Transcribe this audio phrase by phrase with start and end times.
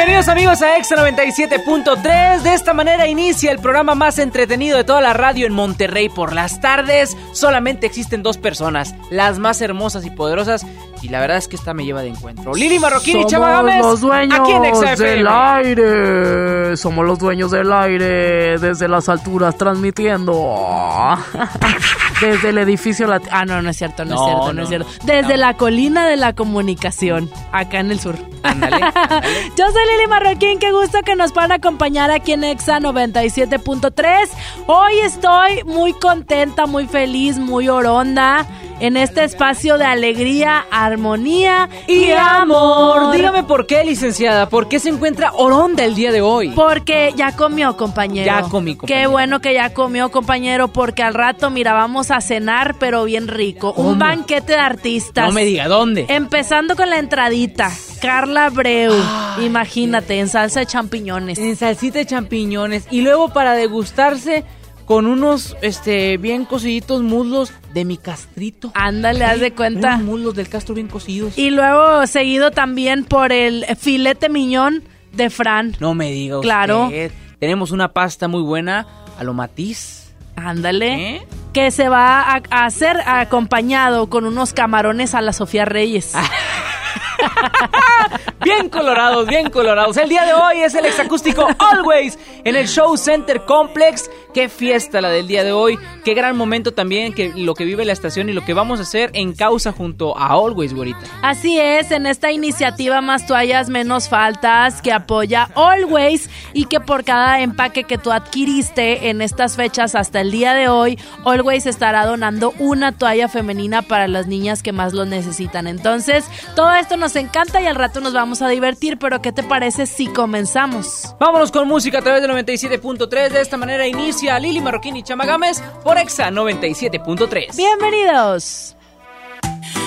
[0.00, 2.40] Bienvenidos amigos a Exa 97.3.
[2.40, 6.32] De esta manera inicia el programa más entretenido de toda la radio en Monterrey por
[6.32, 7.18] las tardes.
[7.34, 10.64] Solamente existen dos personas, las más hermosas y poderosas.
[11.02, 12.52] Y la verdad es que esta me lleva de encuentro.
[12.54, 13.78] Lili Marroquín y Chava Gámez.
[13.80, 16.76] los dueños aquí en Exa del aire.
[16.76, 21.16] Somos los dueños del aire desde las alturas transmitiendo.
[22.20, 24.62] desde el edificio lat- Ah, no, no es cierto, no, No, es cierto, no, no,
[24.62, 24.88] es cierto.
[25.04, 28.16] Desde la colina de la comunicación, acá en el sur.
[28.44, 34.28] Yo soy Lili Marroquín, qué gusto que nos puedan acompañar aquí en Exa 97.3.
[34.66, 38.46] Hoy estoy muy contenta, muy feliz, muy oronda
[38.80, 43.12] en este espacio de alegría, armonía y, amor.
[43.12, 46.50] Dígame por qué, licenciada, por qué se encuentra Oronda el día de hoy.
[46.50, 48.26] Porque ya comió, compañero.
[48.26, 49.10] Ya comí, Qué compañero.
[49.10, 53.74] bueno que ya comió, compañero, porque al rato, mira, vamos a cenar, pero bien rico.
[53.74, 53.90] ¿Cómo?
[53.90, 55.26] Un banquete de artistas.
[55.26, 56.06] No me diga dónde.
[56.08, 57.70] Empezando con la entradita.
[58.00, 58.94] Carla Breu.
[59.42, 61.38] Imagínate, en salsa de champiñones.
[61.38, 62.86] En salsita de champiñones.
[62.90, 64.44] Y luego para degustarse
[64.90, 68.72] con unos este bien cociditos muslos de mi castrito.
[68.74, 69.94] Ándale, haz de cuenta.
[69.94, 71.38] Unos muslos del castro bien cocidos.
[71.38, 74.82] Y luego seguido también por el filete miñón
[75.12, 75.76] de Fran.
[75.78, 76.48] No me diga usted.
[76.48, 76.90] Claro.
[77.38, 80.12] Tenemos una pasta muy buena a lo matiz.
[80.34, 81.14] Ándale.
[81.14, 81.26] ¿Eh?
[81.52, 86.14] Que se va a, a hacer acompañado con unos camarones a la Sofía Reyes.
[88.42, 89.98] Bien colorados, bien colorados.
[89.98, 94.10] El día de hoy es el exacústico Always en el Show Center Complex.
[94.32, 95.78] Qué fiesta la del día de hoy.
[96.04, 98.84] Qué gran momento también que lo que vive la estación y lo que vamos a
[98.84, 101.00] hacer en causa junto a Always, güerita.
[101.20, 107.04] Así es, en esta iniciativa Más Toallas Menos Faltas que apoya Always y que por
[107.04, 112.06] cada empaque que tú adquiriste en estas fechas hasta el día de hoy, Always estará
[112.06, 115.66] donando una toalla femenina para las niñas que más lo necesitan.
[115.66, 116.24] Entonces,
[116.56, 119.86] todo esto nos encanta y al rato nos vamos a divertir, pero ¿qué te parece
[119.86, 121.14] si comenzamos?
[121.18, 123.30] Vámonos con música a través del 97.3.
[123.30, 127.56] De esta manera inicia Lili Marroquín y Chama Gámez por Exa 97.3.
[127.56, 128.76] Bienvenidos.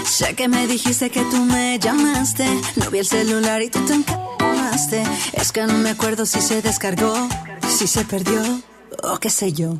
[0.06, 2.46] Sé que me dijiste que tú me llamaste.
[2.76, 5.04] No vi el celular y tú te encamaste.
[5.34, 7.16] Es que no me acuerdo si se descargó,
[7.68, 8.42] si se perdió
[9.02, 9.80] o qué sé yo.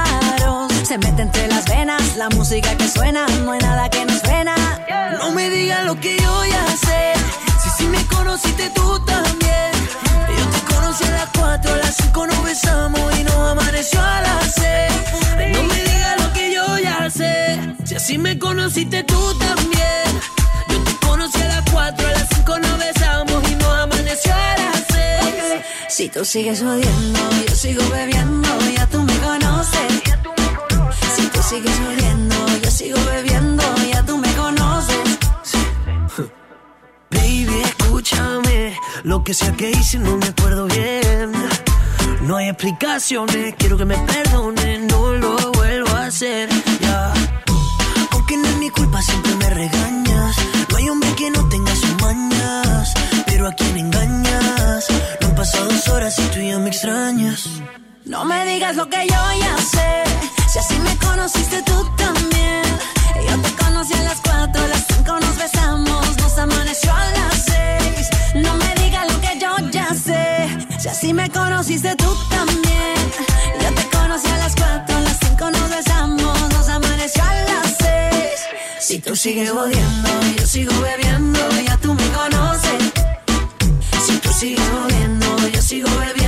[0.91, 4.53] Se mete entre las venas la música que suena, no hay nada que nos frena.
[5.19, 7.13] No me digas lo que yo ya sé.
[7.63, 9.71] Si sí me conociste tú también.
[10.37, 14.19] Yo te conocí a las 4, a las 5 nos besamos y nos amaneció a
[14.19, 15.53] las 6.
[15.53, 17.57] No me digas lo que yo ya sé.
[17.85, 20.09] Si así me conociste tú también.
[20.67, 24.57] Yo te conocí a las 4, a las 5 nos besamos y nos amaneció a
[24.57, 25.61] las 6.
[25.87, 30.20] Si tú sigues odiando, yo sigo bebiendo, ya tú me conoces.
[31.49, 35.17] Sigues odiando, yo sigo bebiendo, ya tú me conoces.
[37.09, 38.77] Baby, escúchame.
[39.03, 41.31] Lo que sea que hice no me acuerdo bien.
[42.21, 46.47] No hay explicaciones, quiero que me perdones, no lo vuelvo a hacer.
[46.79, 47.13] Ya.
[48.11, 50.35] Aunque no es mi culpa, siempre me regañas.
[50.69, 52.93] No hay hombre que no tenga sus mañas.
[53.25, 54.85] Pero a quien engañas.
[55.19, 57.49] No han pasado dos horas y tú ya me extrañas.
[58.05, 60.40] No me digas lo que yo ya sé.
[60.51, 62.61] Si así me conociste tú también.
[63.25, 67.45] Yo te conocí a las cuatro, a las cinco nos besamos, nos amaneció a las
[67.45, 68.09] seis.
[68.35, 70.49] No me digas lo que yo ya sé.
[70.93, 72.95] si me conociste tú también.
[73.61, 77.77] Yo te conocí a las cuatro, a las cinco nos besamos, nos amaneció a las
[77.79, 78.41] seis.
[78.81, 82.91] Si tú sigues odiando, yo sigo bebiendo, ya tú me conoces.
[84.05, 86.20] Si tú sigues odiando, yo sigo bebiendo,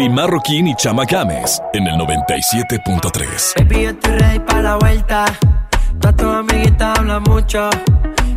[0.00, 3.54] Lili Marroquín y Chama Games en el 97.3.
[3.58, 5.26] Baby, yo estoy ready para la vuelta.
[6.00, 7.68] Toda tu amiguita habla mucho.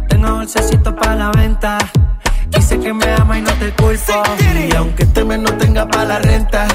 [0.09, 1.77] Tengo dulcecito para la venta.
[2.49, 4.23] Dice que me ama y no te culpo.
[4.69, 6.67] Y aunque este mes no tenga para la renta,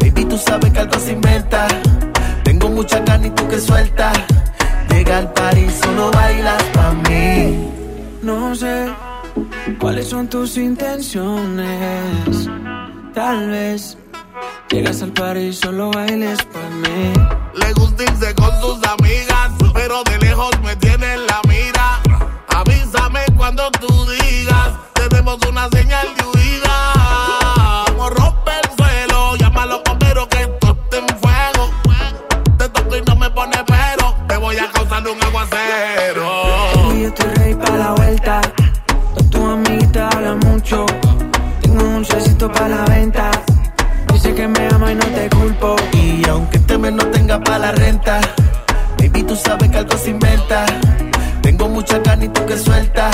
[0.00, 1.68] baby, tú sabes que algo se inventa.
[2.42, 4.12] Tengo mucha carne y tú que suelta.
[4.90, 7.70] Llega al París, solo bailas pa' mí.
[8.22, 8.88] No sé
[9.78, 12.48] cuáles son tus intenciones.
[13.14, 13.96] Tal vez
[14.70, 17.12] llegas al parís y solo bailes por mí.
[17.54, 22.00] Le gusta irse con sus amigas, pero de lejos me tiene en la mira.
[22.48, 27.84] Avísame cuando tú digas, tenemos una señal de huida.
[27.86, 31.70] Como rompe el suelo, llama a los bomberos que esto está en fuego.
[32.58, 36.30] Te toco y no me pone pero, te voy a causar un aguacero.
[36.74, 38.40] Baby, yo estoy ready para la vuelta.
[39.30, 40.86] Tu amiguita habla mucho.
[41.62, 43.30] Tengo un dulcecito para la venta.
[44.38, 45.74] Que me ama y no te culpo.
[45.94, 48.20] Y aunque este mes no tenga para la renta,
[48.96, 50.64] baby, tú sabes que algo se inventa.
[51.42, 53.10] Tengo mucha carne y tú que suelta.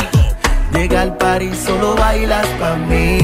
[0.74, 3.20] Llega al París, solo bailas pa' mí.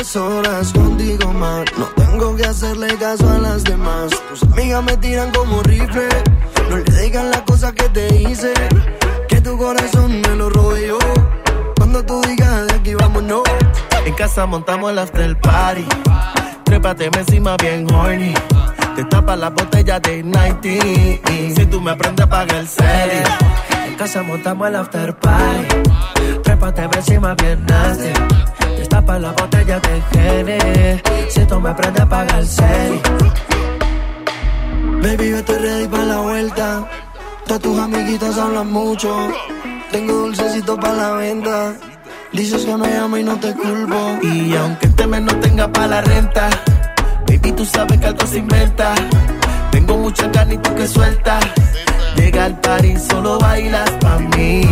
[0.00, 1.64] Las horas contigo más.
[1.76, 4.10] No tengo que hacerle caso a las demás.
[4.30, 6.08] Tus amigas me tiran como rifle.
[6.70, 8.54] No le digas las cosas que te hice.
[9.28, 10.98] Que tu corazón me lo yo.
[11.76, 13.42] Cuando tú digas de aquí vámonos.
[14.06, 15.84] En casa montamos el after party.
[16.64, 18.32] Trépate encima bien horny.
[18.96, 21.56] Te tapa la botella de 90.
[21.56, 23.22] Si tú me aprendes a pagar el serie.
[23.86, 25.66] En casa montamos el after party.
[26.42, 28.69] Trépate encima bien nasty.
[28.80, 31.02] Destapa la botella de Gene.
[31.28, 33.02] Si tú me aprendes a pagar el serie.
[35.02, 36.88] Baby, yo estoy ready para la vuelta.
[37.46, 39.14] Todas tus amiguitas hablan mucho.
[39.92, 41.74] Tengo dulcecito para la venta.
[42.32, 44.18] Dices que me amo y no te culpo.
[44.22, 46.48] Y aunque este mes no tenga para la renta,
[47.28, 48.94] baby, tú sabes que algo se inventa.
[49.72, 51.38] Tengo mucha carne y tú que suelta.
[52.16, 54.62] Llega al París, solo bailas pa' mí.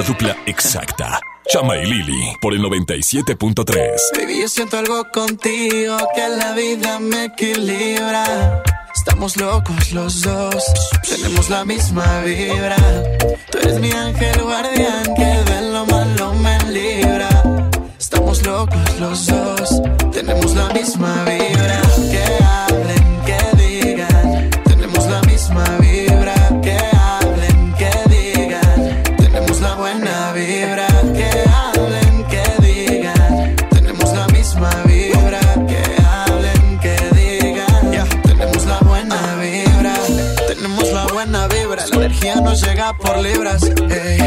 [0.00, 1.20] La dupla exacta.
[1.52, 4.16] Chama y Lili por el 97.3.
[4.16, 8.62] Baby, yo siento algo contigo que la vida me equilibra.
[8.96, 10.64] Estamos locos los dos,
[11.06, 12.78] tenemos la misma vibra.
[13.50, 17.28] Tú eres mi ángel guardián que de lo malo me libra.
[17.98, 21.89] Estamos locos los dos, tenemos la misma vibra.
[42.58, 43.62] Llega por libras.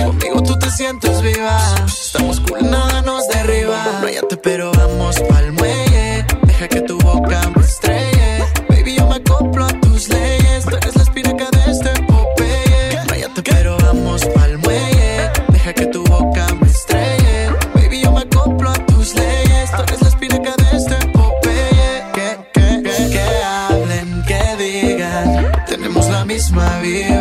[0.06, 1.58] Conmigo tú te sientes viva.
[1.86, 3.84] Estamos cool, nada nos derriba.
[4.00, 6.26] No hayate, pero vamos pa'l muelle.
[6.44, 8.44] Deja que tu boca me estrelle.
[8.70, 10.64] Baby, yo me acoplo a tus leyes.
[10.66, 13.04] Tú eres la espinaca de este Popeye.
[13.08, 15.30] No hayate, pero vamos pa'l muelle.
[15.50, 17.50] Deja que tu boca me estrelle.
[17.76, 19.72] Baby, yo me acoplo a tus leyes.
[19.72, 22.04] Tú eres la espinaca de este Popeye.
[22.14, 25.52] Que, que, que, que hablen, que digan.
[25.68, 27.13] Tenemos la misma vibra.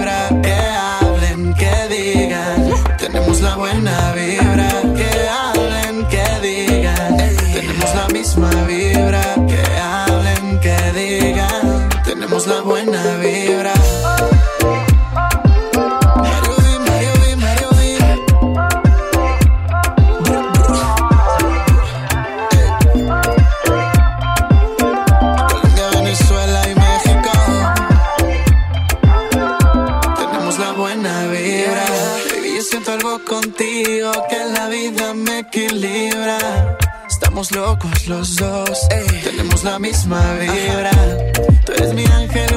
[37.08, 38.88] Estamos locos los dos.
[39.22, 40.90] Tenemos la misma vibra.
[41.64, 42.56] Tú eres mi ángel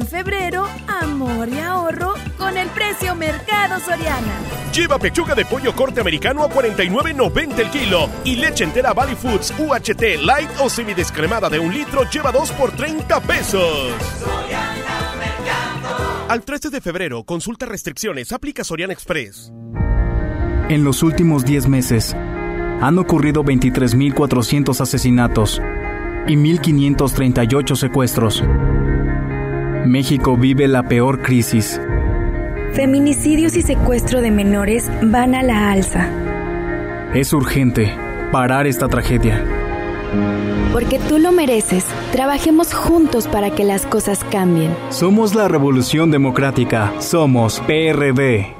[0.00, 4.32] En febrero, amor y ahorro con el precio Mercado Soriana.
[4.74, 9.52] Lleva pechuga de pollo corte americano a 49.90 el kilo y leche entera Valley Foods
[9.58, 13.92] UHT Light o semidescremada de un litro lleva 2 por 30 pesos.
[16.28, 19.52] Al 13 de febrero, consulta restricciones, aplica Soriana Express.
[20.70, 25.60] En los últimos 10 meses, han ocurrido 23.400 asesinatos
[26.26, 28.42] y 1.538 secuestros.
[29.86, 31.80] México vive la peor crisis.
[32.74, 36.08] Feminicidios y secuestro de menores van a la alza.
[37.14, 37.92] Es urgente
[38.30, 39.42] parar esta tragedia.
[40.72, 44.74] Porque tú lo mereces, trabajemos juntos para que las cosas cambien.
[44.90, 46.92] Somos la Revolución Democrática.
[47.00, 48.59] Somos PRD.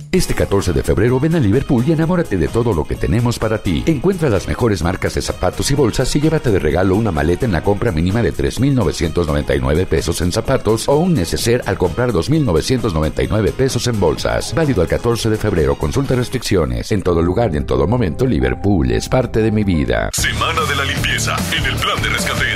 [0.13, 3.59] Este 14 de febrero ven a Liverpool y enamórate de todo lo que tenemos para
[3.59, 3.81] ti.
[3.85, 7.53] Encuentra las mejores marcas de zapatos y bolsas y llévate de regalo una maleta en
[7.53, 13.87] la compra mínima de 3.999 pesos en zapatos o un neceser al comprar 2.999 pesos
[13.87, 14.53] en bolsas.
[14.53, 15.75] Válido al 14 de febrero.
[15.75, 16.91] Consulta restricciones.
[16.91, 20.09] En todo lugar y en todo momento, Liverpool es parte de mi vida.
[20.11, 22.50] Semana de la limpieza en el plan de rescate.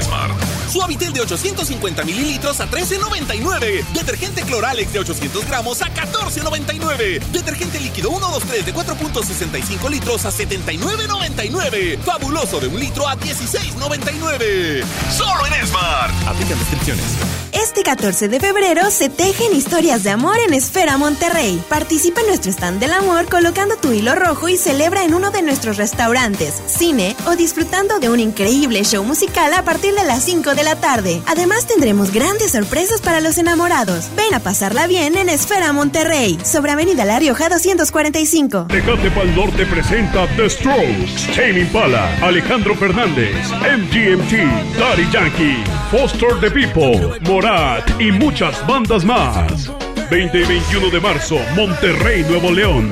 [0.75, 3.85] Suavitel de 850 mililitros a 13.99.
[3.93, 7.21] Detergente Cloralex de 800 gramos a 14.99.
[7.31, 11.97] Detergente líquido 123 de 4.65 litros a 79.99.
[11.99, 14.83] Fabuloso de un litro a 16.99.
[15.15, 16.13] Solo en Smart.
[16.27, 17.05] Aplican descripciones.
[17.53, 21.63] Este 14 de febrero se tejen historias de amor en Esfera Monterrey.
[21.69, 25.41] Participa en nuestro stand del amor colocando tu hilo rojo y celebra en uno de
[25.41, 30.53] nuestros restaurantes, cine o disfrutando de un increíble show musical a partir de las 5
[30.53, 31.21] de la tarde.
[31.27, 34.09] Además tendremos grandes sorpresas para los enamorados.
[34.15, 38.65] Ven a pasarla bien en Esfera Monterrey, sobre Avenida La Rioja 245.
[38.69, 46.49] Tecate Pal Norte presenta The Strokes, Tame Impala, Alejandro Fernández, MGMT, Daddy Yankee, Foster the
[46.49, 49.69] People, Morat y muchas bandas más.
[50.09, 52.91] 20 y 21 de marzo, Monterrey, Nuevo León.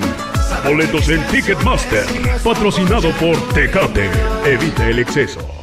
[0.65, 2.05] Boletos en Ticketmaster,
[2.43, 4.09] patrocinado por Tecate.
[4.45, 5.62] Evita el exceso.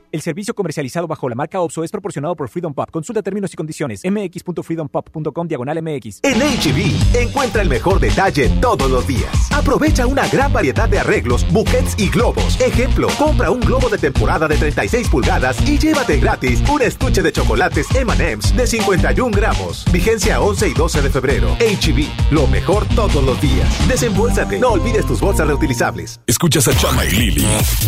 [0.11, 2.89] El servicio comercializado bajo la marca OPSO es proporcionado por Freedom Pop.
[2.91, 4.01] Consulta términos y condiciones.
[4.03, 6.19] mx.freedompop.com diagonal mx.
[6.23, 9.31] En HB, e encuentra el mejor detalle todos los días.
[9.53, 12.59] Aprovecha una gran variedad de arreglos, buquets y globos.
[12.59, 17.31] Ejemplo, compra un globo de temporada de 36 pulgadas y llévate gratis un estuche de
[17.31, 19.85] chocolates M&M's de 51 gramos.
[19.93, 21.55] Vigencia 11 y 12 de febrero.
[21.55, 23.87] HB, e lo mejor todos los días.
[23.87, 24.59] Desembolsate.
[24.59, 26.19] No olvides tus bolsas reutilizables.
[26.27, 27.47] Escuchas a Chama y Lili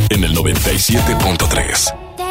[0.09, 2.12] en el 97.3.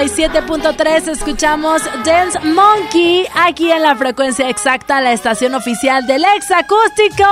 [0.00, 1.08] 97.3.
[1.08, 7.24] Escuchamos Dance Monkey aquí en la frecuencia exacta, la estación oficial del Exa Acústico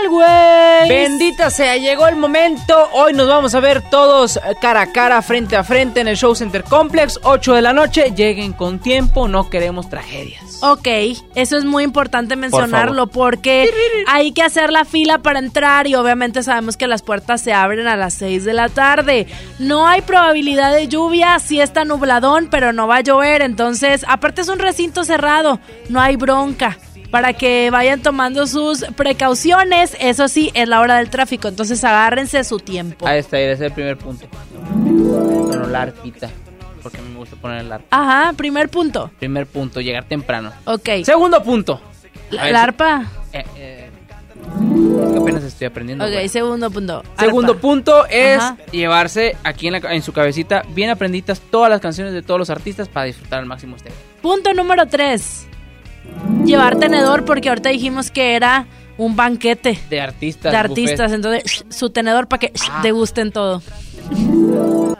[0.00, 0.88] Always.
[0.88, 2.88] Bendita sea, llegó el momento.
[2.92, 6.34] Hoy nos vamos a ver todos cara a cara, frente a frente en el Show
[6.34, 8.12] Center Complex, 8 de la noche.
[8.14, 10.62] Lleguen con tiempo, no queremos tragedias.
[10.62, 10.88] Ok,
[11.34, 13.70] eso es muy importante mencionarlo porque
[14.06, 17.86] hay que hacer la fila para entrar y obviamente sabemos que las puertas se abren
[17.86, 19.26] a las 6 de la tarde.
[19.58, 24.42] No hay probabilidad de lluvia, sí está nubladón, pero no va a llover, entonces aparte
[24.42, 26.78] es un recinto cerrado, no hay bronca.
[27.10, 32.44] Para que vayan tomando sus precauciones, eso sí, es la hora del tráfico, entonces agárrense
[32.44, 33.06] su tiempo.
[33.06, 34.26] Ahí está, ese es el primer punto.
[34.72, 36.30] Bueno, la arpita,
[36.82, 37.86] porque a mí me gusta poner el arpa.
[37.90, 39.10] Ajá, primer punto.
[39.18, 40.52] Primer punto, llegar temprano.
[40.66, 40.88] Ok.
[41.04, 41.80] Segundo punto.
[42.30, 43.06] La, arpa.
[43.32, 43.90] Eh, eh,
[45.04, 46.04] es que apenas estoy aprendiendo.
[46.04, 47.02] Ok, segundo punto.
[47.18, 47.60] Segundo Arpa.
[47.60, 48.56] punto es Ajá.
[48.70, 52.50] llevarse aquí en, la- en su cabecita bien aprendidas todas las canciones de todos los
[52.50, 53.90] artistas para disfrutar al máximo este.
[54.22, 55.48] Punto número 3.
[56.44, 58.66] Llevar tenedor porque ahorita dijimos que era
[58.98, 60.52] un banquete De artistas.
[60.52, 61.14] de artistas, buffet.
[61.14, 62.80] entonces su tenedor para que Ah.
[62.82, 63.62] degusten todo.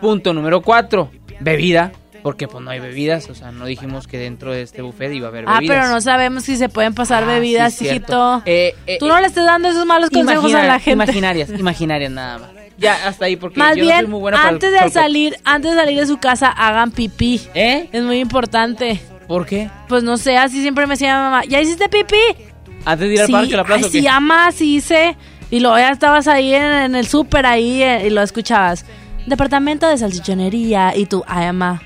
[0.01, 1.11] Punto número 4.
[1.41, 1.93] Bebida.
[2.23, 5.29] Porque pues no hay bebidas, o sea, no dijimos que dentro de este buffet iba
[5.29, 5.63] a haber bebidas.
[5.63, 8.43] Ah, pero no sabemos si se pueden pasar Ah, bebidas, sí, hijito.
[8.45, 11.05] Eh, eh, Tú no le estés dando esos malos consejos a la gente.
[11.05, 12.51] Imaginarias, imaginarias nada más.
[12.77, 15.37] Ya, hasta ahí, porque Más yo no soy muy buena para el antes de salir,
[15.45, 17.41] antes de salir de su casa, hagan pipí.
[17.55, 17.89] ¿Eh?
[17.91, 19.01] Es muy importante.
[19.31, 19.71] ¿Por qué?
[19.87, 22.17] Pues no sé, así siempre me decía mi mamá, ¿ya hiciste pipí?
[22.85, 25.17] Antes de ir al sí, parque, a la plaza, ay, sí, ama, sí hice.
[25.53, 28.85] Y luego ya estabas ahí en, en el súper ahí eh, y lo escuchabas.
[29.29, 30.97] Departamento de salchichonería.
[30.97, 31.81] Y tú, ay, ama,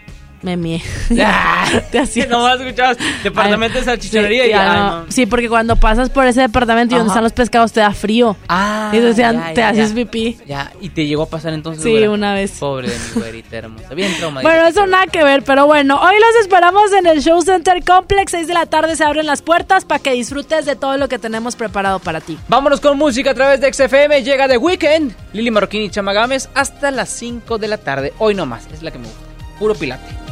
[0.44, 0.82] me mié.
[1.90, 2.28] Te hacías.
[2.34, 5.12] Nomás escuchabas departamento de salchichonería Sí, y ya ay, no.
[5.12, 8.36] Sí, porque cuando pasas por ese departamento y donde están los pescados te da frío.
[8.48, 9.94] Ah, y ya, te ya, haces ya.
[9.94, 10.38] pipí.
[10.46, 11.82] Ya, y te llegó a pasar entonces.
[11.82, 12.10] Sí, güera?
[12.10, 12.52] una vez.
[12.60, 13.94] Pobre de mi güerita hermosa.
[13.94, 14.50] Bien traumadita.
[14.50, 18.32] Bueno, eso nada que ver, pero bueno, hoy los esperamos en el Show Center Complex.
[18.32, 21.18] 6 de la tarde se abren las puertas para que disfrutes de todo lo que
[21.18, 22.38] tenemos preparado para ti.
[22.48, 24.22] Vámonos con música a través de XFM.
[24.22, 28.12] Llega The Weekend, Lili Marroquín y Chama Gámez hasta las 5 de la tarde.
[28.18, 29.20] Hoy no más, es la que me gusta.
[29.58, 30.23] Puro pilate.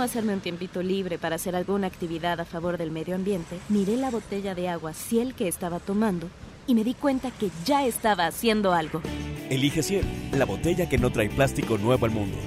[0.00, 3.98] cómo hacerme un tiempito libre para hacer alguna actividad a favor del medio ambiente, miré
[3.98, 6.30] la botella de agua Ciel que estaba tomando
[6.66, 9.02] y me di cuenta que ya estaba haciendo algo.
[9.50, 12.38] Elige Ciel, la botella que no trae plástico nuevo al mundo.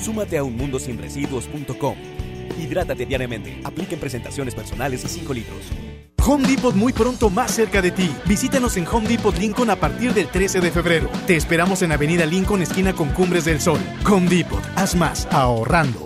[0.00, 1.96] Súmate a unmundosinresiduos.com.
[2.60, 3.60] Hidrátate diariamente.
[3.62, 5.60] Apliquen presentaciones personales a 5 litros.
[6.26, 8.10] Home Depot muy pronto más cerca de ti.
[8.26, 11.08] Visítanos en Home Depot Lincoln a partir del 13 de febrero.
[11.28, 13.78] Te esperamos en Avenida Lincoln, esquina con Cumbres del Sol.
[14.10, 16.05] Home Depot, haz más ahorrando.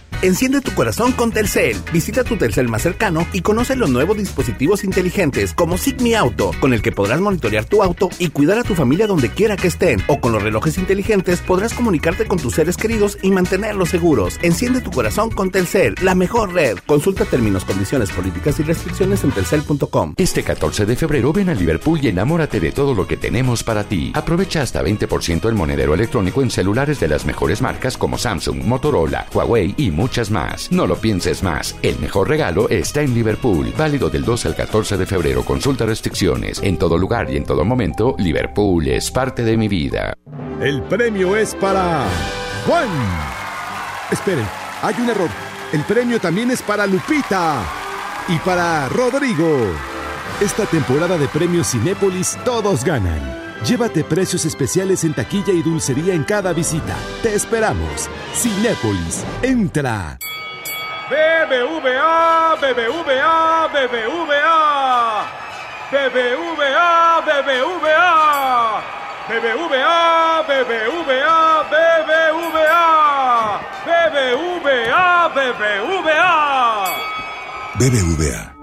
[0.23, 1.77] Enciende tu corazón con Telcel.
[1.91, 6.73] Visita tu Telcel más cercano y conoce los nuevos dispositivos inteligentes como Sigmi Auto, con
[6.73, 9.99] el que podrás monitorear tu auto y cuidar a tu familia donde quiera que estén.
[10.05, 14.37] O con los relojes inteligentes podrás comunicarte con tus seres queridos y mantenerlos seguros.
[14.43, 16.77] Enciende tu corazón con Telcel, la mejor red.
[16.85, 20.13] Consulta términos, condiciones, políticas y restricciones en telcel.com.
[20.17, 23.85] Este 14 de febrero ven a Liverpool y enamórate de todo lo que tenemos para
[23.85, 24.11] ti.
[24.13, 29.25] Aprovecha hasta 20% el monedero electrónico en celulares de las mejores marcas como Samsung, Motorola,
[29.33, 29.89] Huawei y
[30.29, 30.71] más.
[30.71, 31.75] No lo pienses más.
[31.81, 33.73] El mejor regalo está en Liverpool.
[33.77, 35.43] Válido del 2 al 14 de febrero.
[35.43, 36.59] Consulta restricciones.
[36.61, 40.13] En todo lugar y en todo momento, Liverpool es parte de mi vida.
[40.59, 42.05] El premio es para
[42.67, 42.89] Juan.
[44.11, 44.45] Esperen,
[44.81, 45.29] hay un error.
[45.71, 47.63] El premio también es para Lupita
[48.27, 49.67] y para Rodrigo.
[50.41, 53.50] Esta temporada de premios Cinépolis todos ganan.
[53.65, 56.95] Llévate precios especiales en taquilla y dulcería en cada visita.
[57.21, 58.09] Te esperamos.
[58.33, 60.17] Cinépolis, entra.
[61.09, 65.25] BBVA, BBVA, BBVA.
[65.91, 68.81] BBVA, BBVA.
[69.29, 72.81] BBVA, BBVA, BBVA.
[73.85, 76.21] BBVA, BBVA.
[77.79, 78.50] BBVA,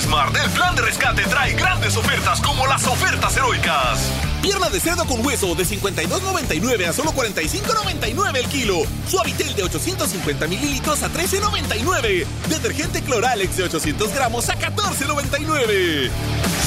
[0.00, 4.10] Smart, el plan de rescate trae grandes ofertas como las ofertas heroicas.
[4.42, 8.82] Pierna de cerdo con hueso de 52.99 a solo 45.99 el kilo.
[9.08, 12.26] Suavitel de 850 mililitros a 13.99.
[12.48, 16.10] Detergente Cloralex de 800 gramos a 14.99.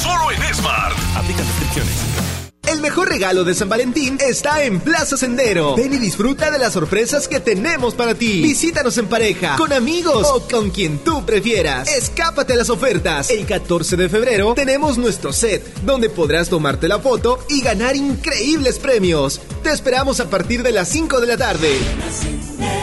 [0.02, 0.96] Solo en Smart.
[1.16, 2.47] Aplica restricciones.
[2.68, 5.74] El mejor regalo de San Valentín está en Plaza Sendero.
[5.74, 8.42] Ven y disfruta de las sorpresas que tenemos para ti.
[8.42, 11.88] Visítanos en pareja, con amigos o con quien tú prefieras.
[11.88, 13.30] Escápate a las ofertas.
[13.30, 18.78] El 14 de febrero tenemos nuestro set, donde podrás tomarte la foto y ganar increíbles
[18.78, 19.40] premios.
[19.62, 21.70] Te esperamos a partir de las 5 de la tarde.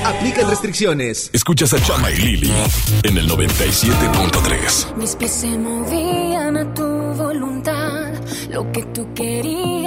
[0.04, 1.30] Aplican restricciones.
[1.32, 2.54] Escuchas a Chama y Lili
[3.04, 4.96] en el 97.3.
[4.96, 8.14] Mis pies se movían a tu voluntad.
[8.50, 9.08] Lo que tú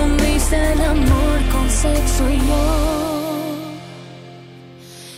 [0.00, 2.96] Confundiste el amor con sexo y yo.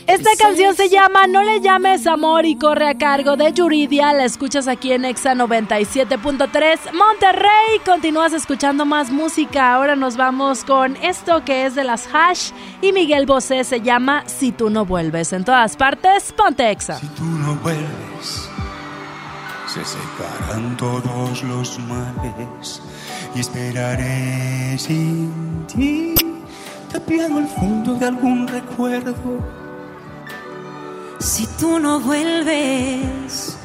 [0.06, 4.12] Esta canción se llama No le llames amor y corre a cargo de Yuridia.
[4.12, 7.78] La escuchas aquí en Exa 97.3 Monterrey.
[7.84, 9.72] Continúas escuchando más música.
[9.72, 12.50] Ahora nos vamos con esto que es de las Hash
[12.82, 15.32] y Miguel Bosé se llama Si tú no vuelves.
[15.32, 17.00] En todas partes, ponte Exa.
[17.16, 18.50] tú no vuelves,
[19.66, 22.82] se secarán todos los males
[23.34, 26.14] y esperaré sin ti,
[26.90, 29.14] tapiado el fondo de algún recuerdo.
[31.18, 33.56] Si tú no vuelves,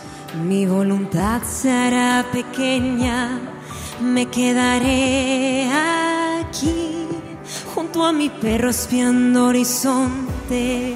[0.45, 3.39] mi voluntad se hará pequeña.
[3.99, 5.67] Me quedaré
[6.39, 7.07] aquí,
[7.73, 10.95] junto a mi perro espiando horizonte.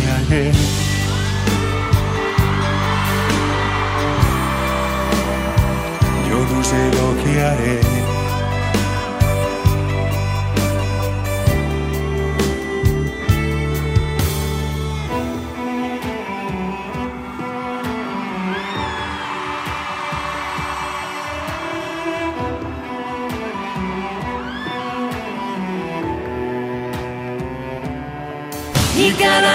[0.31, 0.37] Yo
[6.49, 8.20] no sé lo que haré.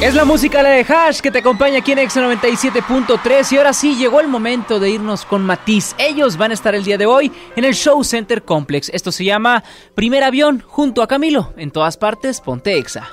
[0.00, 3.74] Es la música la de Hash que te acompaña aquí en Exa 97.3 y ahora
[3.74, 5.94] sí llegó el momento de irnos con Matiz.
[5.98, 8.88] Ellos van a estar el día de hoy en el Show Center Complex.
[8.94, 9.62] Esto se llama
[9.94, 11.52] Primer Avión junto a Camilo.
[11.58, 13.10] En todas partes, ponte Exa.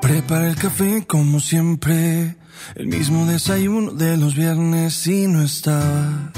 [0.00, 2.36] Prepara el café como siempre,
[2.76, 6.30] el mismo desayuno de los viernes y no estabas.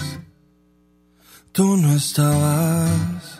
[1.53, 3.40] Tú no estabas.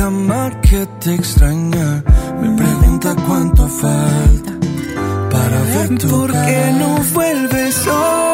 [0.00, 2.02] cama que te extraña
[2.40, 4.52] me pregunta cuánto falta
[5.30, 8.29] para ver tu ¿Por qué no vuelves hoy?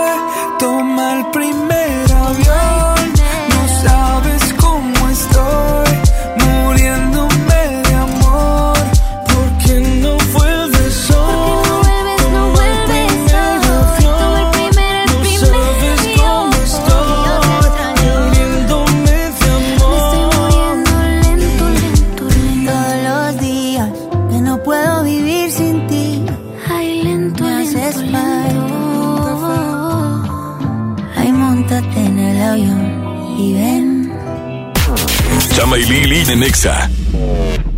[36.26, 36.90] Lili en.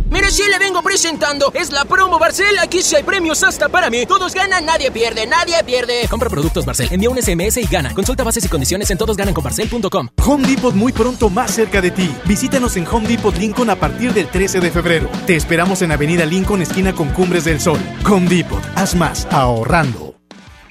[0.09, 1.51] Mire, sí le vengo presentando.
[1.53, 2.57] Es la promo Barcel.
[2.59, 4.05] Aquí sí hay premios hasta para mí.
[4.07, 6.07] Todos ganan, nadie pierde, nadie pierde.
[6.09, 7.93] Compra productos Barcel, envía un SMS y gana.
[7.93, 10.09] Consulta bases y condiciones en todosgananconbarcel.com.
[10.25, 12.13] Home Depot muy pronto más cerca de ti.
[12.25, 15.09] Visítanos en Home Depot Lincoln a partir del 13 de febrero.
[15.27, 17.79] Te esperamos en Avenida Lincoln, esquina con Cumbres del Sol.
[18.09, 20.08] Home Depot, haz más ahorrando.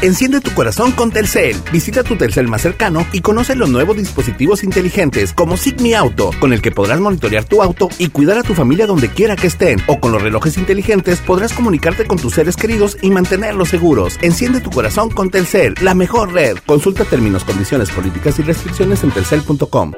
[0.00, 1.56] Enciende tu corazón con Telcel.
[1.72, 6.52] Visita tu Telcel más cercano y conoce los nuevos dispositivos inteligentes como Sigmi Auto, con
[6.52, 9.80] el que podrás monitorear tu auto y cuidar a tu familia donde quiera que estén.
[9.88, 14.18] O con los relojes inteligentes podrás comunicarte con tus seres queridos y mantenerlos seguros.
[14.22, 16.58] Enciende tu corazón con Telcel, la mejor red.
[16.64, 19.94] Consulta términos, condiciones, políticas y restricciones en telcel.com.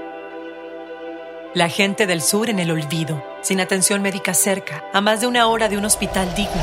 [1.52, 5.46] La gente del sur en el olvido, sin atención médica cerca, a más de una
[5.48, 6.62] hora de un hospital digno.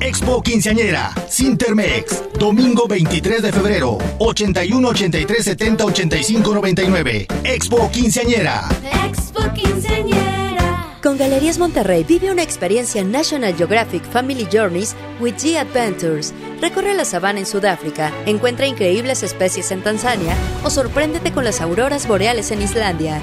[0.00, 7.26] Expo Quinceañera, Sintermex, domingo 23 de febrero, 81 83 70 85 99.
[7.44, 8.68] Expo Quinceañera.
[9.04, 10.98] Expo Quinceañera.
[11.02, 16.34] Con Galerías Monterrey vive una experiencia National Geographic Family Journeys with G Adventures.
[16.60, 20.34] Recorre la sabana en Sudáfrica, encuentra increíbles especies en Tanzania
[20.64, 23.20] o sorpréndete con las auroras boreales en Islandia.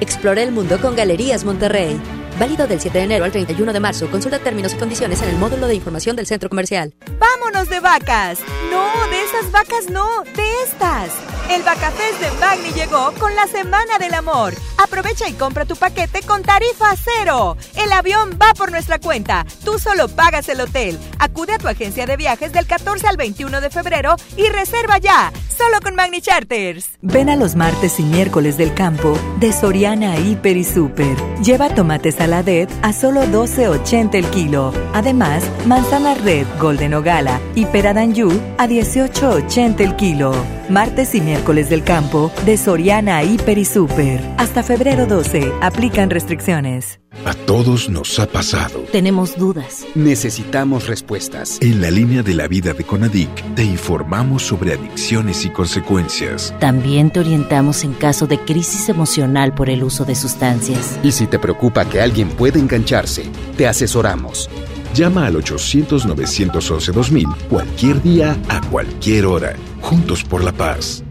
[0.00, 1.98] Explora el mundo con Galerías Monterrey.
[2.38, 4.10] Válido del 7 de enero al 31 de marzo.
[4.10, 6.92] Consulta términos y condiciones en el módulo de información del centro comercial.
[7.18, 8.40] ¡Vámonos de vacas!
[8.70, 11.35] No, de esas vacas no, de estas.
[11.48, 14.52] El Vacafest de Magni llegó con la Semana del Amor.
[14.82, 17.56] Aprovecha y compra tu paquete con tarifa cero.
[17.76, 19.46] El avión va por nuestra cuenta.
[19.64, 20.98] Tú solo pagas el hotel.
[21.20, 25.32] Acude a tu agencia de viajes del 14 al 21 de febrero y reserva ya.
[25.56, 26.90] Solo con Magni Charters.
[27.00, 31.16] Ven a los martes y miércoles del campo de Soriana Hiper y Super.
[31.42, 34.74] Lleva tomates a la DED a solo 12.80 el kilo.
[34.92, 40.34] Además, manzana red Golden Ogala y pera Danju a 18.80 el kilo.
[40.68, 44.20] Martes y miércoles del campo de Soriana Hiper y Super.
[44.36, 45.52] Hasta febrero 12.
[45.60, 47.00] Aplican restricciones.
[47.24, 48.80] A todos nos ha pasado.
[48.90, 49.86] Tenemos dudas.
[49.94, 51.58] Necesitamos respuestas.
[51.60, 56.54] En la línea de la vida de Conadic te informamos sobre adicciones y consecuencias.
[56.58, 60.98] También te orientamos en caso de crisis emocional por el uso de sustancias.
[61.02, 63.24] Y si te preocupa que alguien pueda engancharse,
[63.56, 64.50] te asesoramos.
[64.94, 69.54] Llama al 800-911-2000 cualquier día, a cualquier hora.
[69.80, 71.05] Juntos por la paz.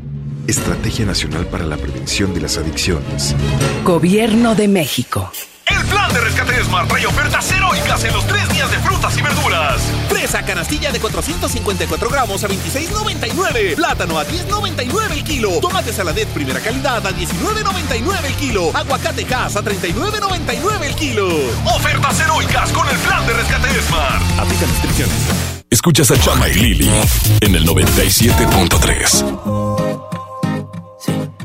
[0.47, 3.35] Estrategia Nacional para la Prevención de las Adicciones.
[3.83, 5.31] Gobierno de México.
[5.65, 9.21] El plan de rescate Smart trae ofertas heroicas en los tres días de frutas y
[9.23, 9.81] verduras.
[10.07, 13.75] Fresa canastilla de 454 gramos a 26,99.
[13.75, 15.49] Plátano a 10,99 el kilo.
[15.61, 18.69] Tomate saladet primera calidad a 19,99 el kilo.
[18.75, 21.27] Aguacate Cas a 39,99 el kilo.
[21.75, 24.21] Ofertas heroicas con el plan de rescate Smart.
[24.39, 25.15] Aplican restricciones.
[25.71, 26.91] Escuchas a Chama y Lili
[27.41, 29.64] en el 97.3.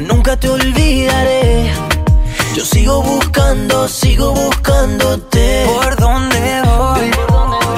[0.00, 1.72] nunca te olvidaré.
[2.56, 5.66] Yo sigo buscando, sigo buscándote.
[5.66, 7.10] ¿Por dónde voy?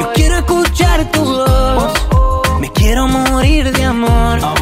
[0.00, 1.92] Yo quiero escuchar tu voz.
[2.60, 4.61] Me quiero morir de amor.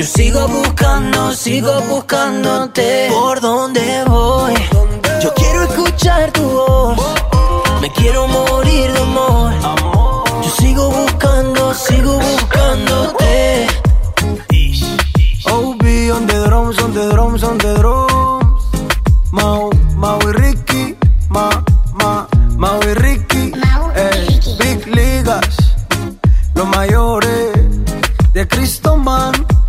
[0.00, 3.08] Yo sigo buscando, sigo buscándote.
[3.10, 4.54] ¿Por dónde voy?
[5.22, 6.96] Yo quiero escuchar tu voz.
[7.82, 9.52] Me quiero morir de amor.
[10.42, 13.66] Yo sigo buscando, sigo buscándote.
[15.44, 15.82] OB
[16.16, 18.64] on the drums, on the drums, on the drums.
[19.32, 20.96] Mau, Mau y Ricky,
[21.28, 22.26] Ma, Ma,
[22.56, 23.52] Mau y Ricky.
[23.94, 25.74] Ey, Big Ligas,
[26.54, 27.52] los mayores
[28.32, 29.59] de Cristo Man.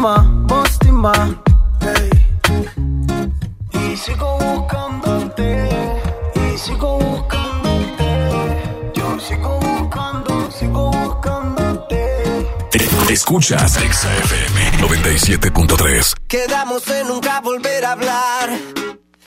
[0.00, 1.12] Mostima, Mostima.
[1.82, 2.10] Ey.
[3.92, 5.68] Y sigo buscándote,
[6.36, 8.62] y sigo buscándote.
[8.94, 12.48] Yo sigo buscando, sigo buscándote.
[13.10, 16.14] Escuchas XFM 97.3.
[16.26, 18.58] Quedamos en nunca volver a hablar.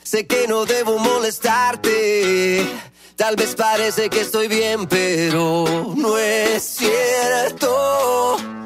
[0.02, 2.66] Sé que no debo molestarte.
[3.14, 8.63] Tal vez parece que estoy bien, pero no es cierto.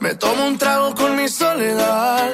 [0.00, 2.32] Me tomo un trago con mi soledad.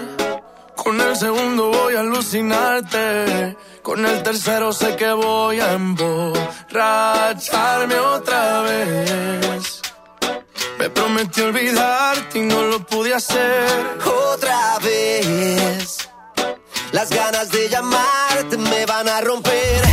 [0.76, 3.56] Con el segundo voy a alucinarte.
[3.82, 9.80] Con el tercero sé que voy a emborracharme otra vez.
[10.78, 14.00] Me prometí olvidarte y no lo pude hacer.
[14.34, 16.08] Otra vez.
[16.90, 19.91] Las ganas de llamarte me van a romper.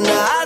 [0.00, 0.39] and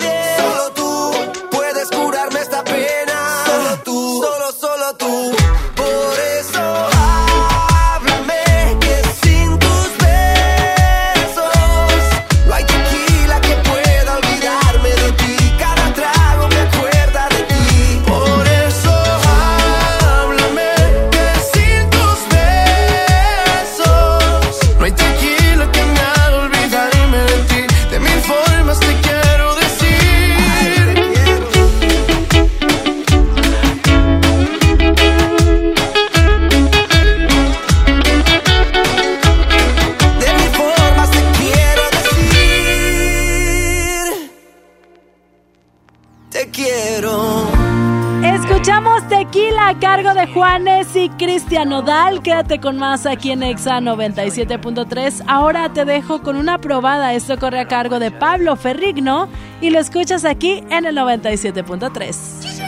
[50.35, 55.23] Juanes y Cristian Odal, quédate con más aquí en Exa 97.3.
[55.29, 57.15] Ahora te dejo con una probada.
[57.15, 59.29] Esto corre a cargo de Pablo Ferrigno
[59.61, 62.65] y lo escuchas aquí en el 97.3.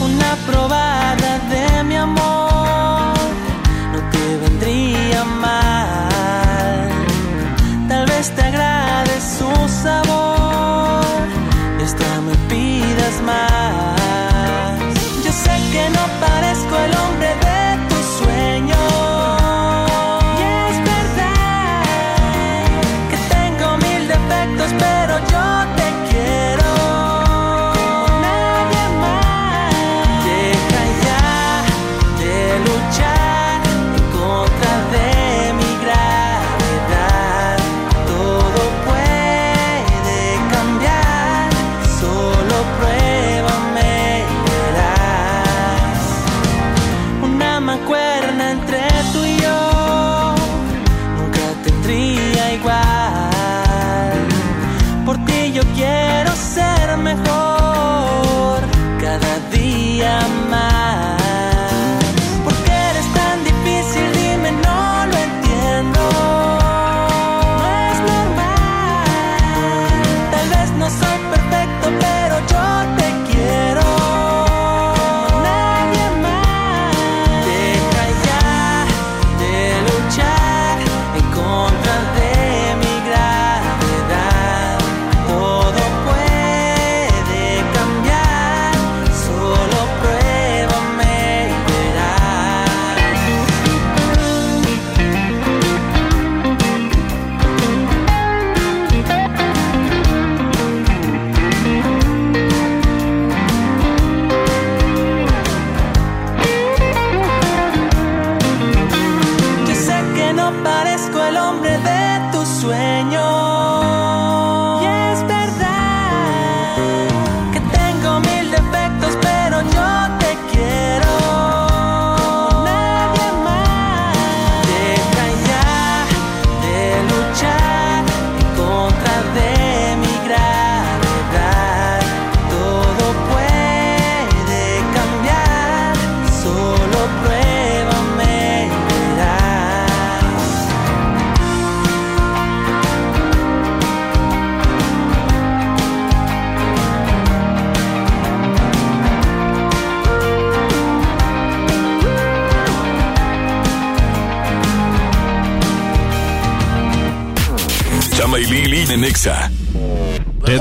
[0.00, 3.18] Una probada de mi amor
[3.92, 6.90] no te vendría mal.
[7.88, 9.50] Tal vez te agrade su
[9.82, 11.04] sabor
[11.80, 14.07] y hasta me pidas más.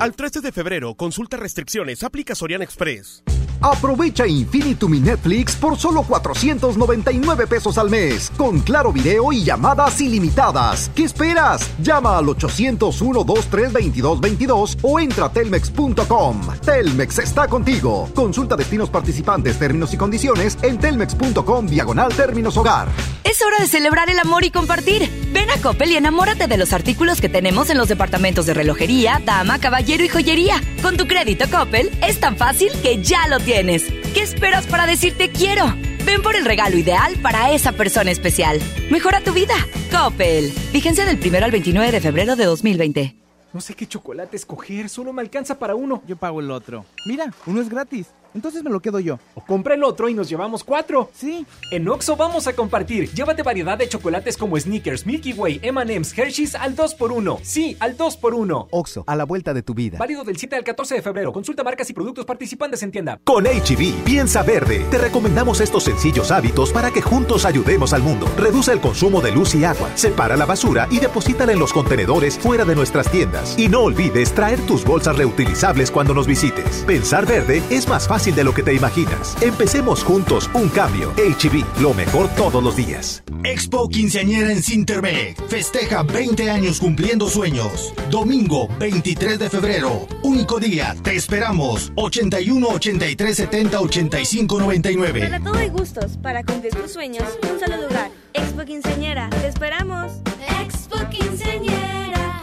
[0.00, 3.24] Al 13 de febrero, consulta restricciones, aplica Soriana Express.
[3.60, 10.88] Aprovecha Infinitum Netflix por solo 499 pesos al mes, con claro video y llamadas ilimitadas.
[10.94, 11.68] ¿Qué esperas?
[11.82, 16.42] Llama al 801-232222 o entra a telmex.com.
[16.64, 18.08] Telmex está contigo.
[18.14, 22.86] Consulta destinos participantes, términos y condiciones en telmex.com diagonal términos hogar.
[23.28, 25.06] Es hora de celebrar el amor y compartir.
[25.34, 29.20] Ven a Coppel y enamórate de los artículos que tenemos en los departamentos de relojería,
[29.22, 30.62] dama, caballero y joyería.
[30.80, 33.84] Con tu crédito Coppel es tan fácil que ya lo tienes.
[34.14, 35.66] ¿Qué esperas para decirte quiero?
[36.06, 38.60] Ven por el regalo ideal para esa persona especial.
[38.90, 39.56] Mejora tu vida.
[39.90, 40.50] Coppel.
[40.72, 43.16] Vigencia del 1 al 29 de febrero de 2020.
[43.52, 46.02] No sé qué chocolate escoger, solo me alcanza para uno.
[46.06, 46.86] Yo pago el otro.
[47.04, 48.06] Mira, uno es gratis.
[48.34, 49.18] Entonces me lo quedo yo.
[49.34, 51.10] O compra el otro y nos llevamos cuatro.
[51.14, 51.46] Sí.
[51.70, 53.10] En Oxo vamos a compartir.
[53.12, 57.38] Llévate variedad de chocolates como Snickers, Milky Way, M&M's, Hershey's al 2x1.
[57.42, 58.68] Sí, al 2x1.
[58.70, 59.98] Oxo, a la vuelta de tu vida.
[59.98, 61.32] Válido del 7 al 14 de febrero.
[61.32, 63.18] Consulta marcas y productos participantes en tienda.
[63.24, 64.84] Con HB, e piensa verde.
[64.90, 68.28] Te recomendamos estos sencillos hábitos para que juntos ayudemos al mundo.
[68.36, 69.88] Reduce el consumo de luz y agua.
[69.94, 73.58] Separa la basura y deposítala en los contenedores fuera de nuestras tiendas.
[73.58, 76.84] Y no olvides traer tus bolsas reutilizables cuando nos visites.
[76.86, 79.36] Pensar verde es más fácil de lo que te imaginas.
[79.40, 81.12] Empecemos juntos un cambio.
[81.12, 83.22] HB, e lo mejor todos los días.
[83.44, 85.40] Expo Quinceañera en Sintermec.
[85.46, 87.94] Festeja 20 años cumpliendo sueños.
[88.10, 90.08] Domingo 23 de febrero.
[90.24, 90.96] Único día.
[91.00, 91.92] Te esperamos.
[91.94, 95.20] 81 83 70 85 99.
[95.20, 96.16] Para todo hay gustos.
[96.20, 98.10] Para cumplir tus sueños, un solo lugar.
[98.34, 99.30] Expo Quinceañera.
[99.30, 100.12] Te esperamos.
[100.60, 102.42] Expo Quinceañera.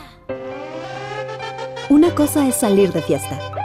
[1.89, 3.64] Una cosa es salir de fiesta.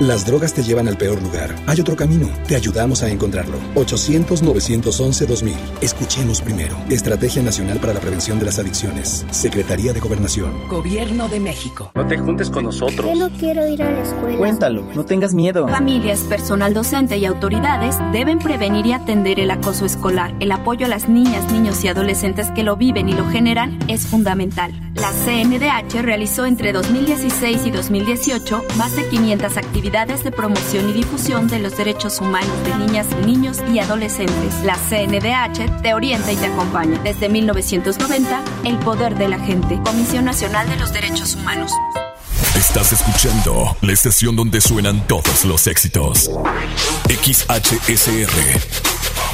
[0.00, 1.54] Las drogas te llevan al peor lugar.
[1.66, 2.26] Hay otro camino.
[2.48, 3.58] Te ayudamos a encontrarlo.
[3.74, 5.54] 800-911-2000.
[5.82, 6.74] Escuchemos primero.
[6.88, 9.26] Estrategia Nacional para la Prevención de las Adicciones.
[9.30, 10.66] Secretaría de Gobernación.
[10.68, 11.92] Gobierno de México.
[11.94, 13.10] No te juntes con nosotros.
[13.12, 14.38] Yo no quiero ir a la escuela.
[14.38, 15.68] Cuéntalo, no tengas miedo.
[15.68, 20.34] Familias, personal docente y autoridades deben prevenir y atender el acoso escolar.
[20.40, 24.06] El apoyo a las niñas, niños y adolescentes que lo viven y lo generan es
[24.06, 24.72] fundamental.
[24.94, 31.48] La CNDH realizó entre 2016 y 2018 más de 500 actividades de promoción y difusión
[31.48, 34.62] de los derechos humanos de niñas, niños y adolescentes.
[34.62, 37.00] La CNDH te orienta y te acompaña.
[37.02, 41.72] Desde 1990, El Poder de la Gente, Comisión Nacional de los Derechos Humanos.
[42.54, 46.30] Estás escuchando la estación donde suenan todos los éxitos.
[47.08, 48.30] XHSR.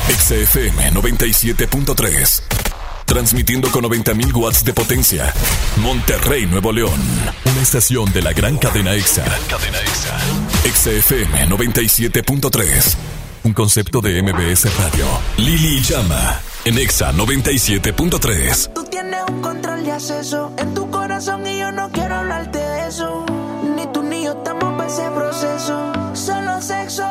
[0.09, 2.66] XFM 97.3.
[3.07, 5.33] Transmitiendo con 90.000 watts de potencia.
[5.77, 7.01] Monterrey, Nuevo León.
[7.45, 9.25] Una estación de la gran cadena EXA.
[9.49, 10.19] Cadena EXA.
[10.65, 12.97] EXA FM 97.3.
[13.45, 15.07] Un concepto de MBS Radio.
[15.39, 16.41] Lili Llama.
[16.67, 18.73] En EXA 97.3.
[18.75, 22.89] Tú tienes un control de acceso en tu corazón y yo no quiero hablarte de
[22.89, 23.25] eso.
[23.77, 25.93] Ni tú ni yo estamos para ese proceso.
[26.13, 27.05] Solo sexo.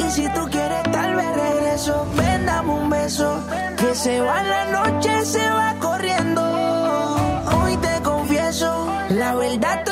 [0.00, 2.04] Y si tú quieres, tal vez regreso.
[2.16, 3.40] Ven, dame un beso.
[3.76, 6.42] Que se va la noche, se va corriendo.
[7.62, 9.84] Hoy te confieso, la verdad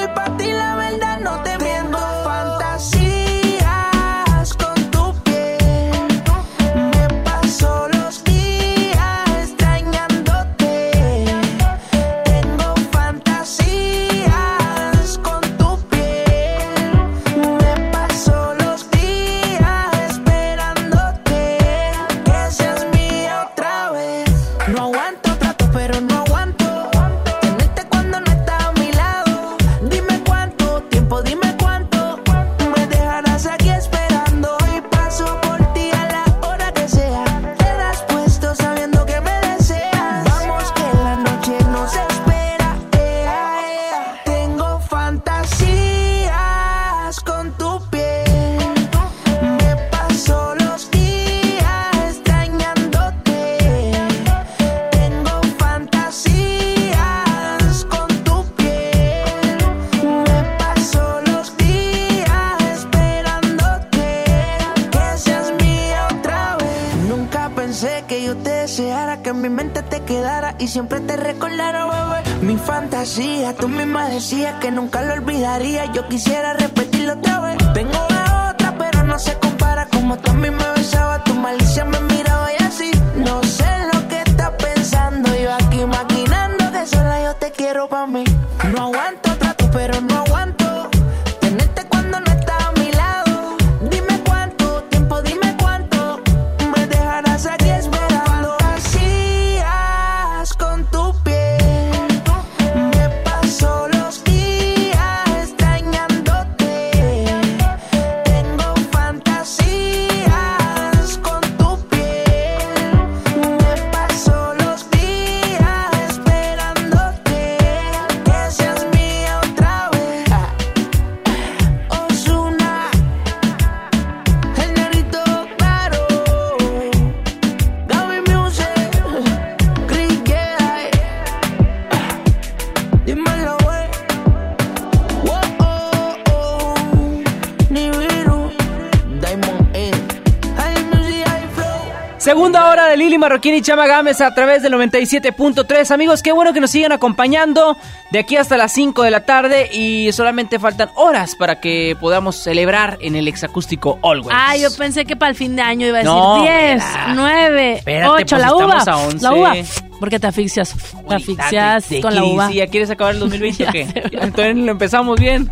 [143.19, 145.91] Marroquín y Chama Gámez a través del 97.3.
[145.91, 147.77] Amigos, qué bueno que nos sigan acompañando
[148.11, 152.37] de aquí hasta las 5 de la tarde y solamente faltan horas para que podamos
[152.37, 154.31] celebrar en el exacústico Always.
[154.33, 157.13] Ah, yo pensé que para el fin de año iba a decir No, 10, espera.
[157.15, 158.79] 9, Espérate, 8, pues la uva.
[158.79, 159.23] estamos a 11.
[159.25, 159.53] La uva.
[160.01, 160.75] Porque te asfixias.
[161.09, 162.47] Te asfixias ¿De con la uva.
[162.47, 162.59] dice?
[162.61, 163.87] ¿Ya quieres acabar el 2020 o Ya qué?
[164.13, 165.51] Entonces lo empezamos bien.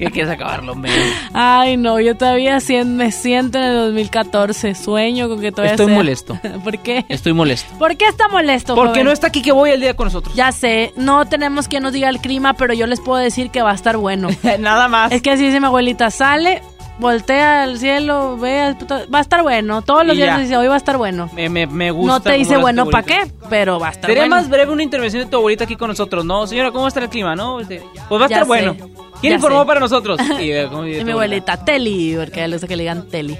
[0.00, 0.90] ¿Qué quieres acabarlo, men?
[1.34, 4.74] Ay, no, yo todavía me siento en el 2014.
[4.74, 5.94] Sueño con que todavía Estoy sea.
[5.94, 6.40] molesto.
[6.64, 7.04] ¿Por qué?
[7.08, 7.78] Estoy molesto.
[7.78, 8.74] ¿Por qué está molesto?
[8.74, 9.04] Porque joven?
[9.04, 10.34] no está aquí que voy el día con nosotros.
[10.34, 13.60] Ya sé, no tenemos que nos diga el clima, pero yo les puedo decir que
[13.60, 14.28] va a estar bueno.
[14.58, 15.12] Nada más.
[15.12, 16.62] Es que así dice mi abuelita, sale,
[17.00, 18.76] voltea al cielo, ve,
[19.12, 19.82] va a estar bueno.
[19.82, 20.38] Todos los Y días ya.
[20.42, 21.28] dice, hoy va a estar bueno.
[21.34, 22.12] Me, me, me gusta.
[22.12, 24.36] No te dice bueno para qué, pero va a estar Sería bueno.
[24.36, 26.46] más breve una intervención de tu abuelita aquí con nosotros, ¿no?
[26.46, 27.60] Señora, ¿cómo está el clima, no?
[27.60, 28.48] Este, Pues va a Ya estar sé.
[28.48, 28.76] bueno.
[29.20, 29.66] ¿Quién Ya informó sé.
[29.66, 30.18] para nosotros?
[30.40, 33.08] Y, eh, ¿cómo dice Y mi abuelita, Teli, porque a le gusta que le digan
[33.08, 33.36] Teli.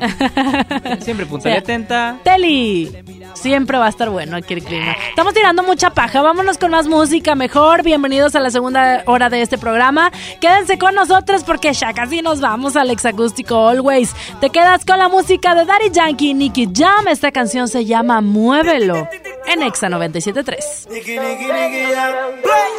[1.00, 1.58] Siempre puntual y Sí.
[1.58, 2.16] atenta.
[2.24, 2.96] Teli,
[3.34, 4.94] siempre va a estar bueno aquí el clima.
[5.10, 7.82] Estamos tirando mucha paja, vámonos con más música mejor.
[7.82, 10.10] Bienvenidos a la segunda hora de este programa.
[10.40, 14.14] Quédense con nosotros porque ya casi nos vamos al exacústico Always.
[14.40, 17.08] Te quedas con la música de Daddy Yankee y Nicky Jam.
[17.08, 19.08] Esta canción se llama Muévelo
[19.46, 20.90] en Exa 97.3.
[20.90, 22.12] Nicky, Nicky, Nicky, yeah.
[22.42, 22.70] Play.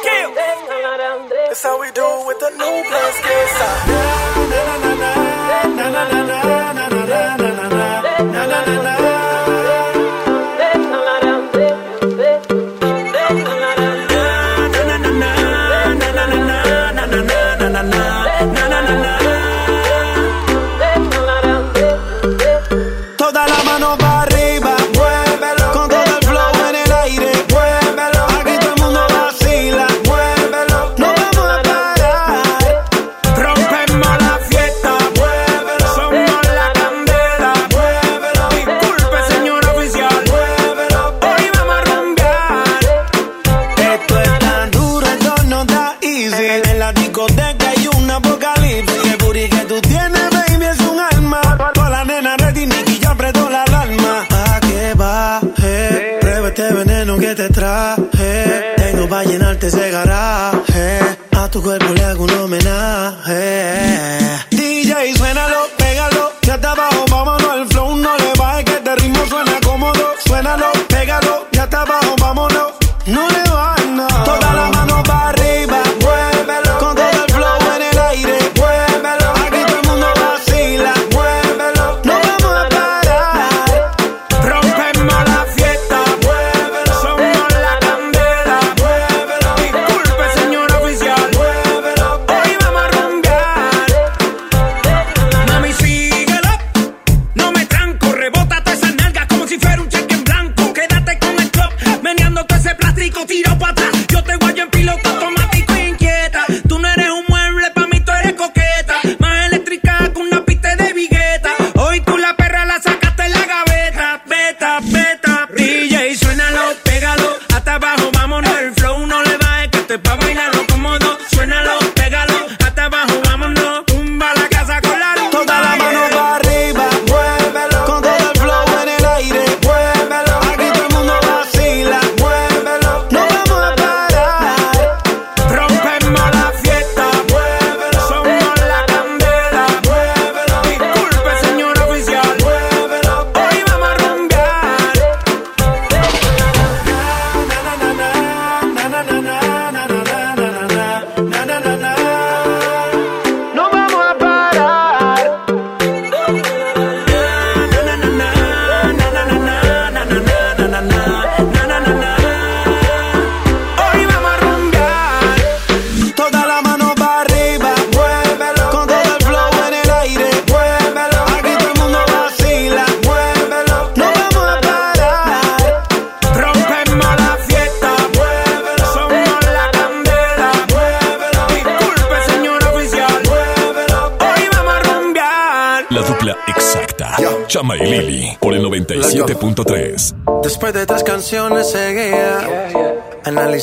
[0.00, 0.30] Skill.
[1.48, 2.82] That's how we do it with the new
[5.76, 6.51] na na na na.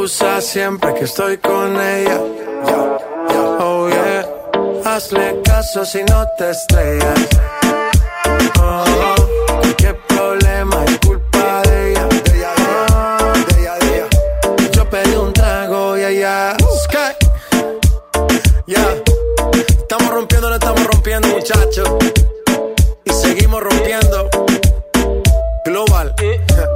[0.00, 2.18] Abusa siempre que estoy con ella.
[3.58, 4.26] Oh yeah,
[4.86, 7.28] hazle caso si no te estrellas.
[8.62, 9.14] Oh,
[9.76, 12.08] qué problema es culpa de ella.
[12.96, 13.32] Oh,
[14.72, 16.56] yo pedí un trago y ella.
[16.84, 17.14] Sky.
[18.68, 18.86] Ya,
[19.68, 21.90] estamos rompiendo, no estamos rompiendo, muchachos.
[23.04, 24.30] Y seguimos rompiendo.
[25.66, 26.14] Global.
[26.18, 26.69] Ah,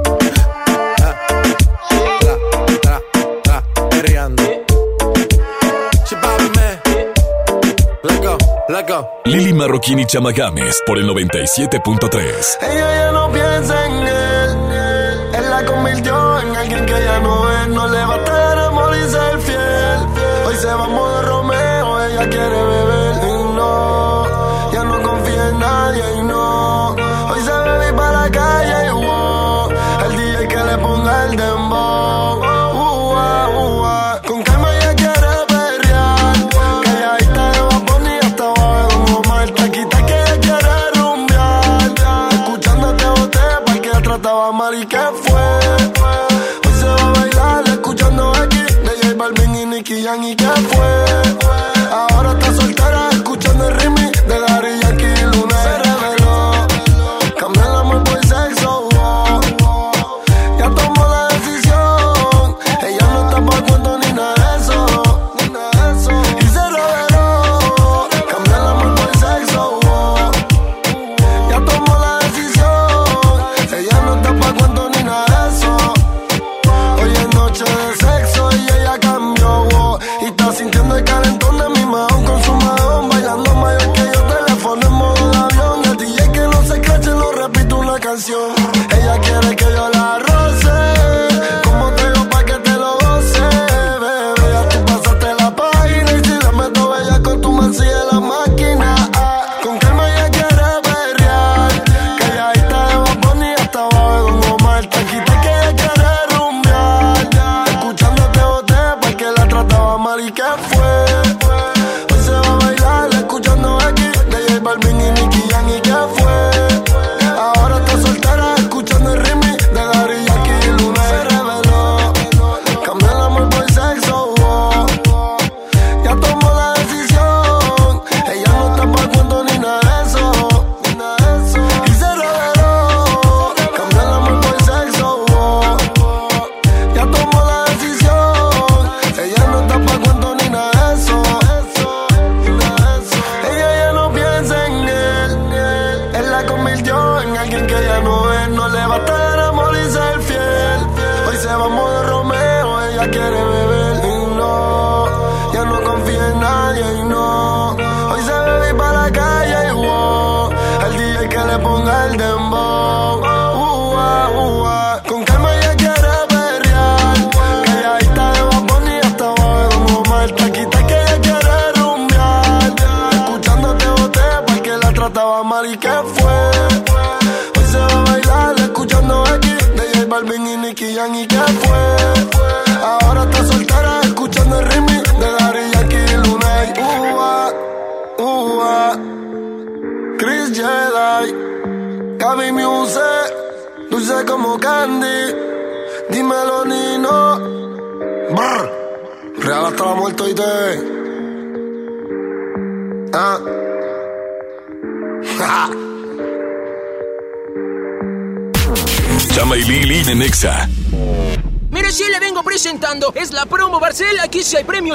[9.25, 12.57] Lili Marroquín y Chama Games por el 97.3.
[12.61, 15.35] Ella ya no piensa en él.
[15.35, 17.67] Él la convirtió en alguien que ya no es.
[17.69, 18.14] No le va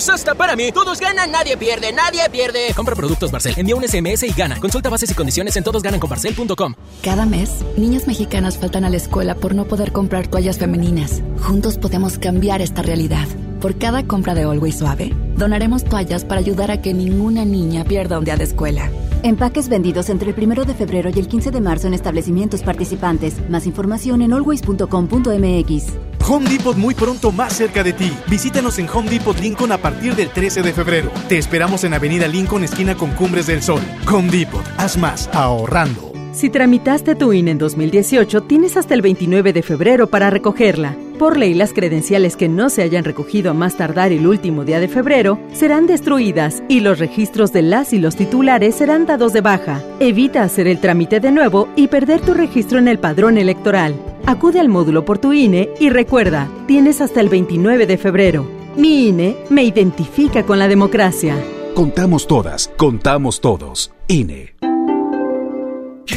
[0.00, 0.72] premios hasta para mí.
[0.72, 2.72] Todos ganan, nadie pierde, nadie pierde.
[2.74, 4.58] Compra productos Barcel, envía un SMS y gana.
[4.60, 6.74] Consulta bases y condiciones en todosgananconbarcel.com.
[7.02, 11.22] Cada mes, niñas mexicanas faltan a la escuela por no poder comprar toallas femeninas.
[11.40, 13.26] Juntos podemos cambiar esta realidad.
[13.60, 18.18] Por cada compra de Always Suave, donaremos toallas para ayudar a que ninguna niña pierda
[18.18, 18.90] un día de escuela.
[19.22, 23.34] Empaques vendidos entre el 1 de febrero y el 15 de marzo en establecimientos participantes.
[23.50, 26.09] Más información en always.com.mx.
[26.28, 28.12] Home Depot muy pronto más cerca de ti.
[28.28, 31.10] Visítanos en Home Depot Lincoln a partir del 13 de febrero.
[31.28, 33.80] Te esperamos en Avenida Lincoln, esquina con Cumbres del Sol.
[34.10, 36.10] Home Depot, haz más ahorrando.
[36.32, 40.96] Si tramitaste tu INE en 2018, tienes hasta el 29 de febrero para recogerla.
[41.18, 44.80] Por ley, las credenciales que no se hayan recogido a más tardar el último día
[44.80, 49.40] de febrero serán destruidas y los registros de las y los titulares serán dados de
[49.40, 49.82] baja.
[49.98, 54.09] Evita hacer el trámite de nuevo y perder tu registro en el padrón electoral.
[54.30, 58.46] Acude al módulo por tu INE y recuerda, tienes hasta el 29 de febrero.
[58.76, 61.36] Mi INE me identifica con la democracia.
[61.74, 63.90] Contamos todas, contamos todos.
[64.06, 64.54] INE.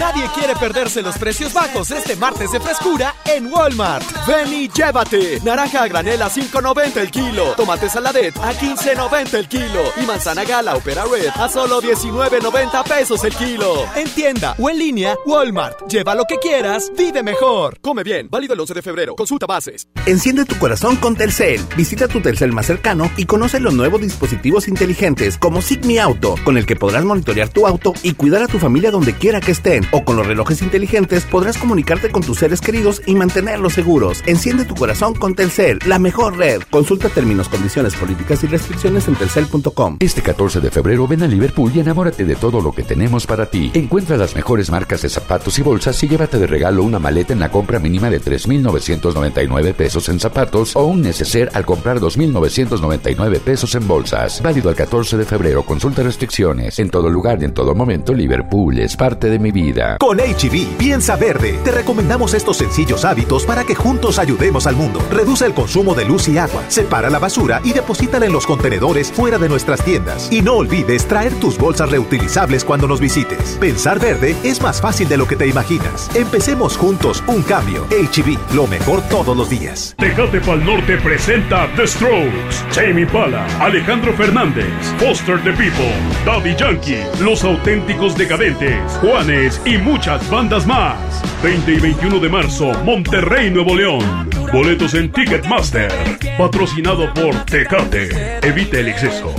[0.04, 4.04] Nadie quiere perderse los precios bajos este martes de frescura en Walmart.
[4.28, 5.40] Ven y llévate.
[5.46, 7.54] Naranja a granel a 5.90 el kilo.
[7.56, 9.82] Tomate saladet a 15.90 el kilo.
[9.96, 13.86] Y manzana gala opera red a solo 19.90 pesos el kilo.
[13.96, 15.88] En tienda o en línea, Walmart.
[15.88, 17.80] Lleva lo que quieras, vive mejor.
[17.80, 18.28] Come bien.
[18.30, 19.16] Válido el 11 de febrero.
[19.16, 19.88] Consulta bases.
[20.06, 21.62] Enciende tu corazón con Telcel.
[21.78, 26.58] Visita tu Telcel más cercano y conoce los nuevos dispositivos inteligentes como Sigmi Auto, con
[26.58, 29.88] el que podrás monitorear tu auto y cuidar a tu familia donde quiera que estén
[29.94, 34.24] o con los relojes inteligentes podrás comunicarte con tus seres queridos y mantenerlos seguros.
[34.26, 36.64] Enciende tu corazón con Telcel, la mejor red.
[36.70, 39.98] Consulta términos, condiciones, políticas y restricciones en telcel.com.
[40.00, 43.46] Este 14 de febrero ven a Liverpool y enamórate de todo lo que tenemos para
[43.46, 43.72] ti.
[43.76, 47.40] Encuentra las mejores marcas de zapatos y bolsas y llévate de regalo una maleta en
[47.40, 53.76] la compra mínima de 3.999 pesos en zapatos o un neceser al comprar 2.999 pesos
[53.76, 54.42] en bolsas.
[54.42, 55.64] Válido al 14 de febrero.
[55.64, 56.80] Consulta restricciones.
[56.80, 59.73] En todo lugar y en todo momento, Liverpool es parte de mi vida.
[60.00, 61.60] Con HB, piensa verde.
[61.64, 65.02] Te recomendamos estos sencillos hábitos para que juntos ayudemos al mundo.
[65.10, 66.64] Reduce el consumo de luz y agua.
[66.68, 70.32] Separa la basura y deposítala en los contenedores fuera de nuestras tiendas.
[70.32, 73.58] Y no olvides traer tus bolsas reutilizables cuando nos visites.
[73.60, 76.10] Pensar verde es más fácil de lo que te imaginas.
[76.14, 77.86] Empecemos juntos un cambio.
[77.86, 79.96] HB, lo mejor todos los días.
[79.98, 85.94] Tecate Pal Norte presenta The Strokes, Jamie Pala, Alejandro Fernández, Foster the People,
[86.26, 90.98] Daddy Yankee, Los Auténticos Decadentes, Juanes y muchas bandas más.
[91.42, 94.30] 20 y 21 de marzo, Monterrey, Nuevo León.
[94.52, 95.92] Boletos en Ticketmaster.
[96.38, 98.40] Patrocinado por Tecate.
[98.48, 99.34] Evite el exceso.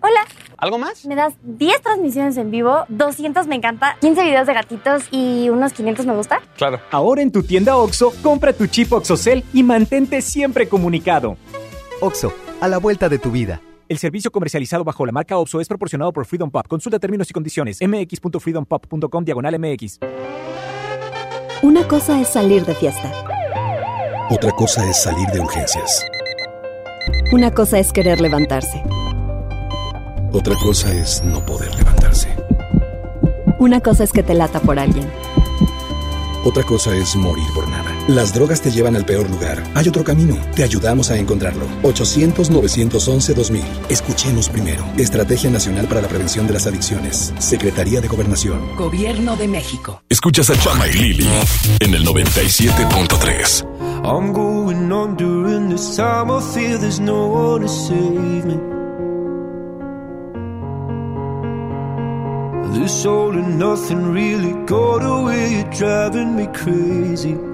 [0.00, 0.20] Hola.
[0.56, 1.04] ¿Algo más?
[1.04, 5.74] Me das 10 transmisiones en vivo, 200 me encanta, 15 videos de gatitos y unos
[5.74, 6.40] 500 me gusta.
[6.56, 6.80] Claro.
[6.90, 11.36] Ahora en tu tienda OXO, compra tu chip OXOCEL y mantente siempre comunicado.
[12.00, 12.32] OXO,
[12.62, 13.60] a la vuelta de tu vida.
[13.86, 16.66] El servicio comercializado bajo la marca OPSO es proporcionado por Freedom Pop.
[16.66, 17.78] Consulta términos y condiciones.
[17.82, 19.98] mx.freedompop.com diagonal mx.
[21.62, 23.12] Una cosa es salir de fiesta.
[24.30, 26.04] Otra cosa es salir de urgencias.
[27.32, 28.82] Una cosa es querer levantarse.
[30.32, 32.28] Otra cosa es no poder levantarse.
[33.58, 35.06] Una cosa es que te lata por alguien.
[36.44, 37.93] Otra cosa es morir por nada.
[38.08, 39.62] Las drogas te llevan al peor lugar.
[39.74, 40.36] Hay otro camino.
[40.54, 41.66] Te ayudamos a encontrarlo.
[41.84, 43.62] 800-911-2000.
[43.88, 44.84] Escuchemos primero.
[44.98, 47.32] Estrategia Nacional para la Prevención de las Adicciones.
[47.38, 48.76] Secretaría de Gobernación.
[48.76, 50.02] Gobierno de México.
[50.10, 51.28] Escuchas a Chama y Lili
[51.80, 53.64] en el 97.3.
[54.04, 56.30] I'm going on during this time.
[56.30, 58.60] I feel there's no one to save me.
[62.78, 65.54] This all and nothing really got away.
[65.54, 67.53] You're driving me crazy.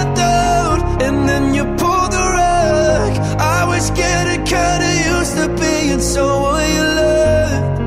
[4.03, 7.79] getting kinda used to being someone you loved.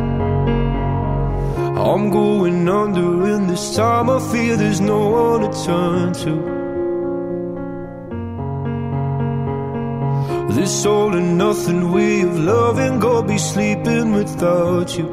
[1.90, 6.34] I'm going under, and this time I feel there's no one to turn to.
[10.58, 15.08] This all and nothing way of loving, go be sleeping without you.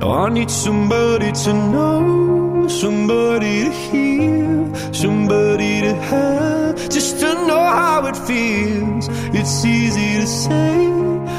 [0.00, 7.64] Now I need somebody to know, somebody to hear, somebody to have, just to know
[7.80, 9.08] how it feels.
[9.38, 10.88] It's easy to say,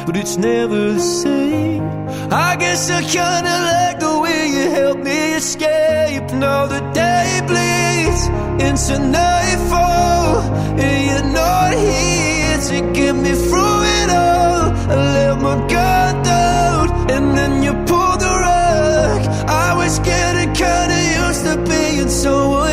[0.06, 1.84] but it's never the same.
[2.32, 6.28] I guess I kinda like the way you help me escape.
[6.34, 8.22] Now the day bleeds
[8.68, 10.42] into nightfall,
[10.84, 14.64] and you're not here to get me through it all.
[14.94, 19.22] I let my guard down, and then you pulled the rug.
[19.66, 22.73] I was getting kinda used to being someone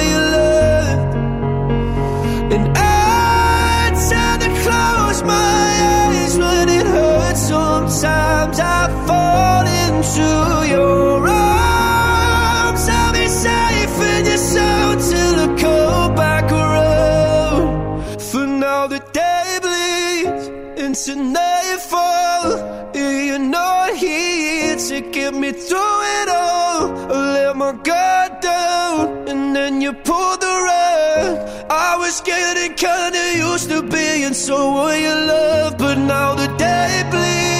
[10.11, 12.89] into your arms.
[12.89, 18.21] I'll be safe in your soul till I come back around.
[18.21, 20.49] For now the day bleeds
[20.83, 22.91] into nightfall.
[22.95, 27.13] You're not here to get me through it all.
[27.13, 31.71] I let my guard down, and then you pulled the rug.
[31.71, 37.60] I was getting kinda used to being someone you love, but now the day bleeds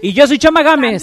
[0.00, 1.02] Y yo soy Chama Gámez.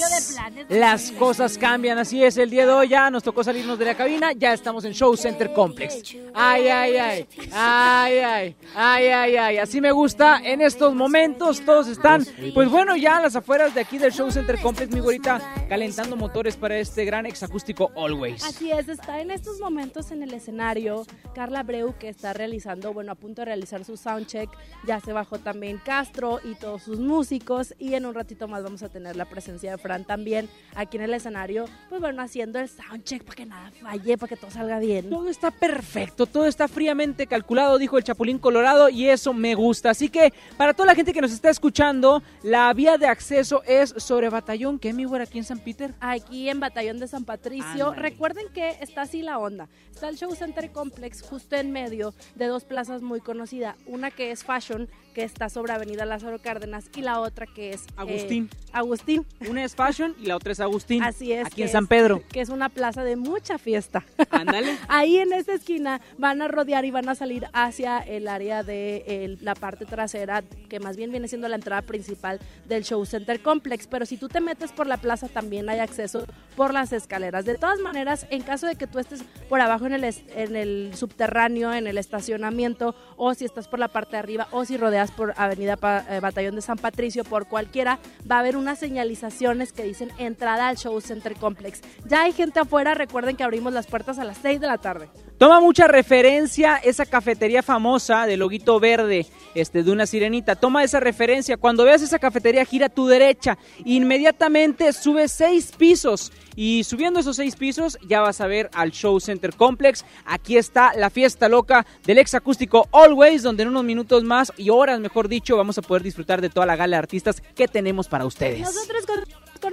[0.69, 2.37] Las cosas cambian, así es.
[2.37, 4.31] El día de hoy ya nos tocó salirnos de la cabina.
[4.31, 6.15] Ya estamos en Show Center Complex.
[6.33, 7.27] Ay, ay, ay.
[7.51, 8.55] Ay, ay.
[8.73, 9.57] Ay, ay, ay.
[9.57, 10.39] Así me gusta.
[10.43, 14.31] En estos momentos todos están, pues bueno, ya a las afueras de aquí del Show
[14.31, 18.43] Center Complex, mi güerita, calentando motores para este gran exacústico Always.
[18.45, 23.11] Así es, está en estos momentos en el escenario Carla Breu que está realizando, bueno,
[23.11, 24.49] a punto de realizar su soundcheck.
[24.87, 28.83] Ya se bajó también Castro y todos sus músicos y en un ratito más vamos
[28.83, 32.69] a tener la presencia de Fran también aquí en el escenario, pues bueno, haciendo el
[32.69, 35.09] soundcheck para que nada falle, para que todo salga bien.
[35.09, 39.91] Todo está perfecto, todo está fríamente calculado, dijo el Chapulín Colorado, y eso me gusta.
[39.91, 43.93] Así que para toda la gente que nos está escuchando, la vía de acceso es
[43.97, 45.93] sobre Batallón, que mi aquí en San Peter.
[45.99, 47.89] Aquí en Batallón de San Patricio.
[47.89, 48.01] Ándale.
[48.01, 49.69] Recuerden que está así la onda.
[49.91, 53.77] Está el Show Center Complex justo en medio de dos plazas muy conocidas.
[53.85, 57.83] Una que es Fashion, que está sobre Avenida Lázaro Cárdenas, y la otra que es...
[57.83, 58.49] eh, Agustín.
[58.73, 59.25] Agustín.
[59.49, 61.01] Una es Fashion y la otra es Agustín.
[61.01, 61.47] Así es.
[61.47, 62.21] Aquí en San Pedro.
[62.29, 64.03] Que es una plaza de mucha fiesta.
[64.29, 64.77] Ándale.
[64.89, 69.37] Ahí en esa esquina van a rodear y van a salir hacia el área de
[69.41, 73.87] la parte trasera, que más bien viene siendo la entrada principal del Show Center Complex.
[73.87, 76.25] Pero si tú te metes por la plaza, también hay acceso
[76.57, 77.45] por las escaleras.
[77.45, 80.91] De todas maneras, en caso de que tú estés por abajo en el, en el
[80.93, 85.04] subterráneo, en el estacionamiento, o si estás por la parte de arriba, o si rodeas
[85.11, 85.77] por Avenida
[86.09, 87.99] eh, Batallón de San Patricio, por cualquiera,
[88.29, 91.81] va a haber unas señalizaciones que dicen entrada al Show Center Complex.
[92.05, 95.09] Ya hay gente afuera, recuerden que abrimos las puertas a las 6 de la tarde.
[95.37, 100.55] Toma mucha referencia esa cafetería famosa de loguito verde, este, de una sirenita.
[100.55, 101.57] Toma esa referencia.
[101.57, 103.57] Cuando veas esa cafetería, gira a tu derecha.
[103.83, 106.31] Inmediatamente sube seis pisos.
[106.55, 110.05] Y subiendo esos seis pisos, ya vas a ver al Show Center Complex.
[110.23, 114.69] Aquí está la fiesta loca del ex acústico Always, donde en unos minutos más y
[114.69, 118.07] horas, mejor dicho, vamos a poder disfrutar de toda la gala de artistas que tenemos
[118.07, 118.61] para ustedes.
[118.61, 119.05] Nosotros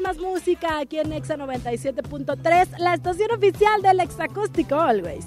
[0.00, 5.26] más música aquí en Exa 97.3, la estación oficial del Ex Acústico Always.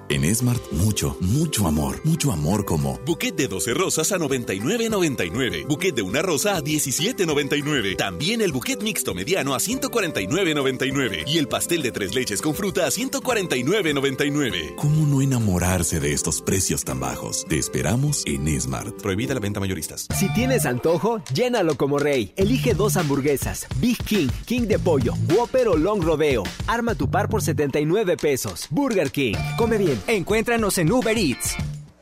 [0.11, 2.01] En Smart, mucho, mucho amor.
[2.03, 2.99] Mucho amor como.
[3.05, 5.65] Buquet de 12 rosas a 99.99.
[5.65, 7.95] Buquet de una rosa a 17.99.
[7.95, 11.23] También el buquet mixto mediano a 149.99.
[11.27, 14.75] Y el pastel de tres leches con fruta a 149.99.
[14.75, 17.45] ¿Cómo no enamorarse de estos precios tan bajos?
[17.47, 19.01] Te esperamos en Smart.
[19.01, 20.07] Prohibida la venta mayoristas.
[20.19, 22.33] Si tienes antojo, llénalo como rey.
[22.35, 26.43] Elige dos hamburguesas: Big King, King de pollo, Whopper o Long Rodeo.
[26.67, 28.67] Arma tu par por 79 pesos.
[28.71, 29.35] Burger King.
[29.57, 30.00] Come bien.
[30.07, 31.55] Encuéntranos en Uber Eats.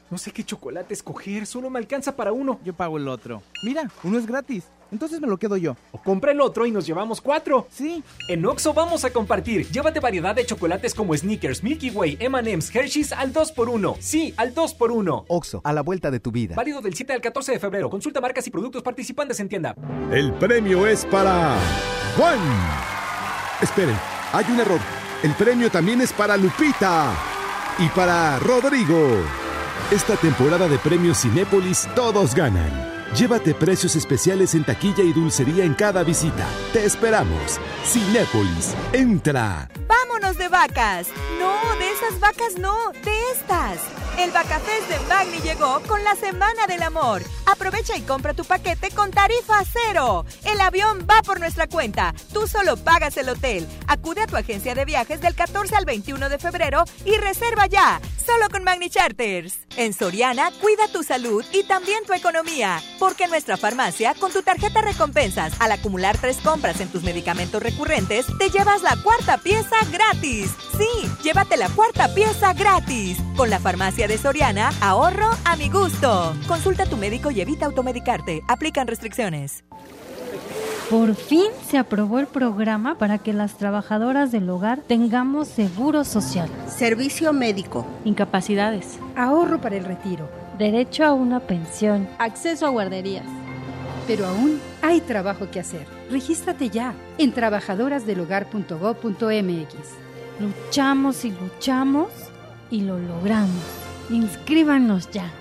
[0.10, 2.60] No sé qué chocolate escoger, solo me alcanza para uno.
[2.64, 3.44] Yo pago el otro.
[3.64, 4.64] Mira, uno es gratis.
[4.92, 5.76] Entonces me lo quedo yo.
[5.92, 7.68] O compra el otro y nos llevamos cuatro.
[7.70, 8.04] Sí.
[8.28, 9.70] En Oxo vamos a compartir.
[9.70, 13.98] Llévate variedad de chocolates como Snickers, Milky Way, M&M's, Hershey's al 2x1.
[14.00, 15.26] Sí, al 2x1.
[15.28, 16.56] Oxo, a la vuelta de tu vida.
[16.56, 17.92] Válido del 7 al 14 de febrero.
[17.92, 19.76] Consulta marcas y productos participantes en tienda.
[20.12, 21.56] El premio es para
[22.18, 22.40] Juan.
[23.62, 23.96] Esperen,
[24.34, 24.80] hay un error.
[25.22, 27.14] El premio también es para Lupita
[27.80, 29.24] y para Rodrigo.
[29.92, 32.99] Esta temporada de premios Cinépolis todos ganan.
[33.15, 36.45] Llévate precios especiales en taquilla y dulcería en cada visita.
[36.73, 37.60] Te esperamos.
[37.84, 39.68] Cinépolis, entra.
[39.88, 41.07] ¡Vámonos de vacas!
[41.40, 43.80] No, de esas vacas no, de estas.
[44.19, 47.22] El Vacafest de Magni llegó con la Semana del Amor.
[47.45, 50.26] Aprovecha y compra tu paquete con tarifa cero.
[50.44, 52.14] El avión va por nuestra cuenta.
[52.34, 53.65] Tú solo pagas el hotel.
[53.88, 58.02] Acude a tu agencia de viajes del 14 al 21 de febrero y reserva ya.
[58.23, 59.60] Solo con Magni Charters.
[59.77, 62.81] En Soriana, cuida tu salud y también tu economía.
[63.00, 67.64] Porque en nuestra farmacia, con tu tarjeta recompensas, al acumular tres compras en tus medicamentos
[67.64, 70.52] recurrentes, te llevas la cuarta pieza gratis.
[70.78, 73.18] Sí, llévate la cuarta pieza gratis.
[73.38, 76.36] Con la farmacia de Soriana, ahorro a mi gusto.
[76.48, 78.44] Consulta a tu médico y evita automedicarte.
[78.48, 79.64] Aplican restricciones.
[80.90, 86.50] Por fin se aprobó el programa para que las trabajadoras del hogar tengamos seguro social,
[86.68, 90.28] servicio médico, incapacidades, ahorro para el retiro,
[90.60, 93.26] derecho a una pensión, acceso a guarderías.
[94.06, 95.88] Pero aún hay trabajo que hacer.
[96.11, 99.73] Regístrate ya en trabajadorasdelhogar.gov.mx.
[100.40, 102.10] Luchamos y luchamos
[102.69, 103.64] y lo logramos.
[104.10, 105.31] Inscríbanos ya.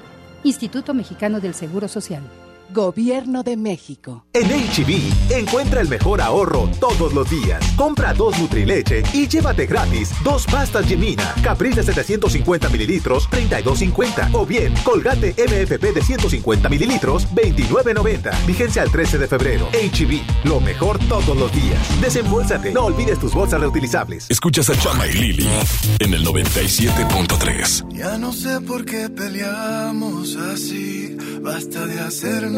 [0.45, 2.23] Instituto Mexicano del Seguro Social.
[2.71, 4.27] Gobierno de México.
[4.35, 7.65] En HB, e encuentra el mejor ahorro todos los días.
[7.77, 14.31] Compra dos Nutrileche y llévate gratis dos pastas Gemina, Capriz de 750 mililitros, 32.50.
[14.35, 18.47] O bien, Colgate MFP de 150 mililitros, 29.90.
[18.47, 19.69] Vigencia al 13 de febrero.
[19.73, 21.81] HB, e lo mejor todos los días.
[22.03, 22.73] Desembolsate.
[22.73, 24.27] No olvides tus bolsas reutilizables.
[24.29, 25.49] Escuchas a Chama y Lili
[26.01, 27.95] en el 97.3.
[27.95, 31.17] Ya no sé por qué peleamos así.
[31.41, 32.58] Basta de hacernos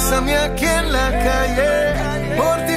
[0.00, 2.67] Bésame aquí en la calle, por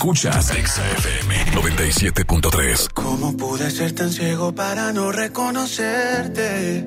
[0.00, 2.88] Escuchas XFM 97.3.
[2.94, 6.82] ¿Cómo pude ser tan ciego para no reconocerte?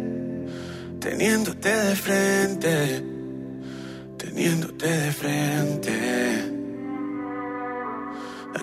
[0.99, 3.03] Teniéndote de frente,
[4.18, 6.52] teniéndote de frente.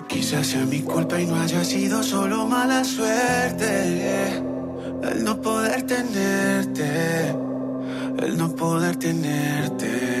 [0.09, 4.43] Quizás sea mi culpa y no haya sido solo mala suerte.
[5.01, 7.29] El no poder tenerte,
[8.19, 10.20] el no poder tenerte.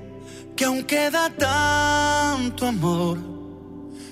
[0.61, 3.17] que aún queda tanto amor.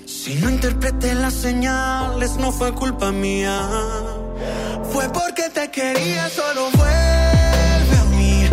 [0.04, 3.56] Si no interpreté las señales, no fue culpa mía.
[4.92, 8.48] Fue porque te quería, solo vuelve a mí.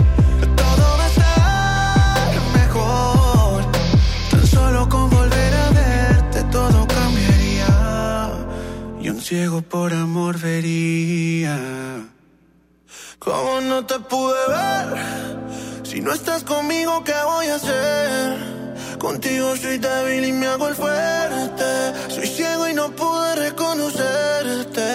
[0.62, 3.66] Todo va a estar mejor.
[4.30, 7.72] Tan solo con volver a verte, todo cambiaría.
[9.02, 11.58] Y un ciego por amor vería.
[13.18, 15.28] ¿Cómo no te pude ver?
[15.98, 18.38] Si no estás conmigo, ¿qué voy a hacer?
[19.00, 21.66] Contigo soy débil y me hago el fuerte.
[22.10, 24.90] Soy ciego y no pude reconocerte.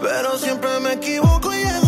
[0.00, 1.87] Pero siempre me equivoco y llego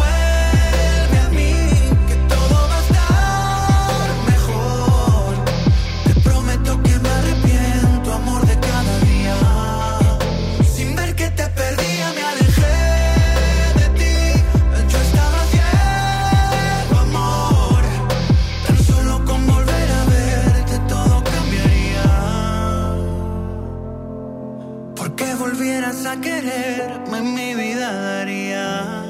[26.71, 29.05] a quererme, mi vida daría.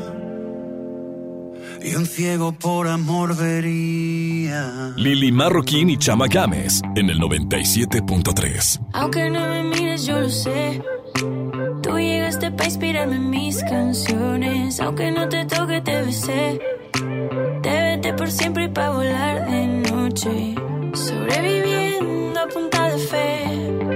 [1.84, 4.94] Y un ciego por amor vería.
[4.96, 8.80] Lili Marroquín y Chama Games en el 97.3.
[8.94, 10.82] Aunque no me mires, yo lo sé.
[11.82, 14.80] Tú llegaste para inspirarme en mis canciones.
[14.80, 16.60] Aunque no te toque, te besé.
[17.64, 20.56] Te vete por siempre y para volar de noche.
[20.94, 23.44] Sobreviviendo a punta de fe.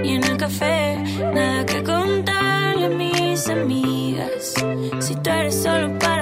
[0.04, 0.98] Y en el café,
[1.34, 2.35] nada que contarle a
[3.36, 4.54] mis amigas.
[5.00, 6.15] Si tú eres solo para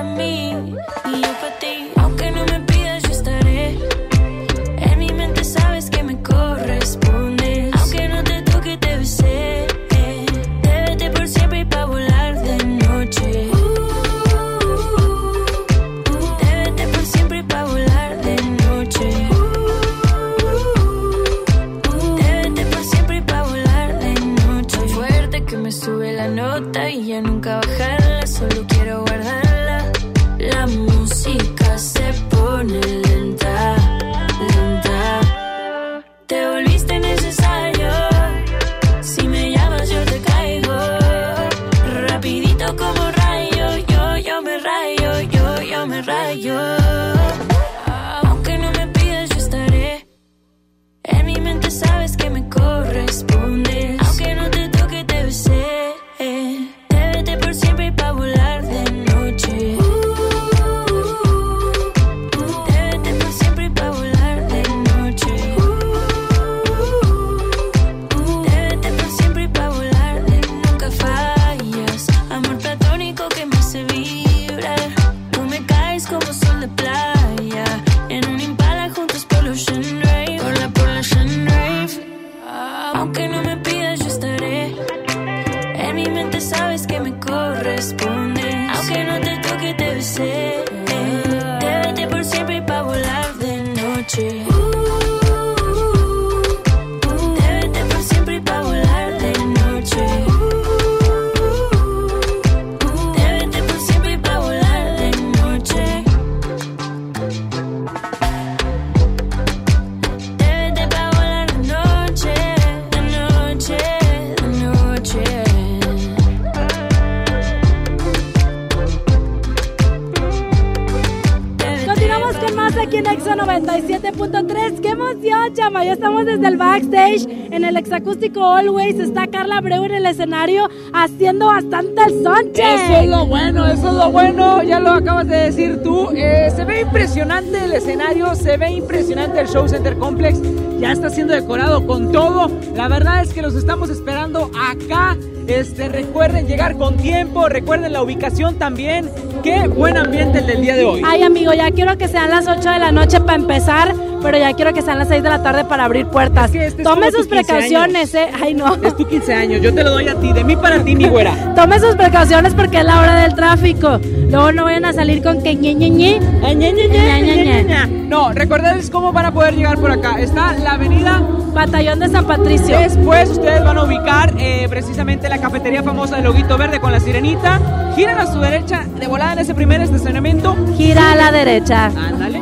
[128.42, 128.98] Always.
[128.98, 132.62] Está Carla Breu en el escenario haciendo bastante el sonche.
[132.74, 134.62] Eso es lo bueno, eso es lo bueno.
[134.62, 136.10] Ya lo acabas de decir tú.
[136.14, 140.40] Eh, se ve impresionante el escenario, se ve impresionante el Show Center Complex.
[140.80, 142.50] Ya está siendo decorado con todo.
[142.74, 145.16] La verdad es que los estamos esperando acá.
[145.46, 149.10] Este, recuerden llegar con tiempo, recuerden la ubicación también.
[149.42, 151.02] Qué buen ambiente el del día de hoy.
[151.04, 153.93] Ay, amigo, ya quiero que sean las 8 de la noche para empezar,
[154.24, 156.46] pero ya quiero que sean las 6 de la tarde para abrir puertas.
[156.46, 158.30] este es Tome como sus tu 15 precauciones, ¿eh?
[158.42, 158.74] Ay, no.
[158.82, 161.06] Es tu 15 años, yo te lo doy a ti, de mí para ti, mi
[161.06, 161.34] güera.
[161.54, 164.00] Tome sus precauciones porque es la hora del tráfico.
[164.30, 166.20] Luego no vayan a salir con que ñe, ñe, ñe.
[166.20, 167.86] Ñe, ñe, ñe, ñe, ñe, ñe.
[168.08, 170.18] No, recordarles cómo van a poder llegar por acá.
[170.18, 171.20] Está la avenida
[171.52, 172.78] Batallón de San Patricio.
[172.78, 177.00] Después ustedes van a ubicar eh, precisamente la cafetería famosa de Loguito Verde con la
[177.00, 177.92] sirenita.
[177.94, 180.56] Giran a su derecha, de volada en ese primer estacionamiento.
[180.78, 181.86] Gira a la derecha.
[181.86, 182.40] Ándale.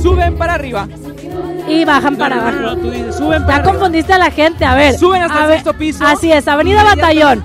[0.00, 0.86] Suben para arriba.
[1.68, 2.58] Y bajan para No, abajo.
[2.60, 3.72] no, tú dices, suben para Ya arriba.
[3.72, 4.98] confundiste a la gente, a ver.
[4.98, 6.04] Suben hasta el sexto piso.
[6.06, 7.44] Así es, Avenida Batallón.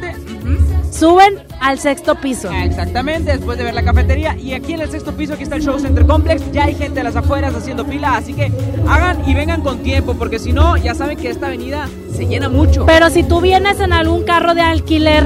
[0.92, 2.52] Suben al sexto piso.
[2.52, 4.36] Exactamente, después de ver la cafetería.
[4.36, 6.52] Y aquí en el sexto piso, aquí está el Show Center Complex.
[6.52, 8.52] Ya hay gente a las afueras haciendo fila, así que
[8.88, 12.50] hagan y vengan con tiempo, porque si no, ya saben que esta avenida se llena
[12.50, 12.86] mucho.
[12.86, 15.26] Pero si tú vienes en algún carro de alquiler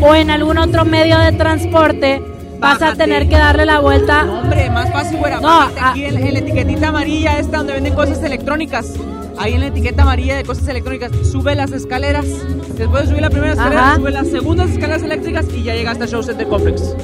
[0.00, 2.20] o en algún otro medio de transporte,
[2.58, 3.04] vas a Bájate.
[3.04, 4.24] tener que darle la vuelta.
[4.24, 5.40] No, hombre, más fácil, güera.
[5.40, 5.90] No, Bájate ah.
[5.90, 8.94] aquí en, en la etiquetita amarilla esta donde venden cosas electrónicas.
[9.38, 12.26] Ahí en la etiqueta amarilla de cosas electrónicas, sube las escaleras.
[12.76, 13.96] Después de subir la primera escalera, Ajá.
[13.96, 16.94] sube las segundas escaleras eléctricas y ya llega hasta Show Center Complex.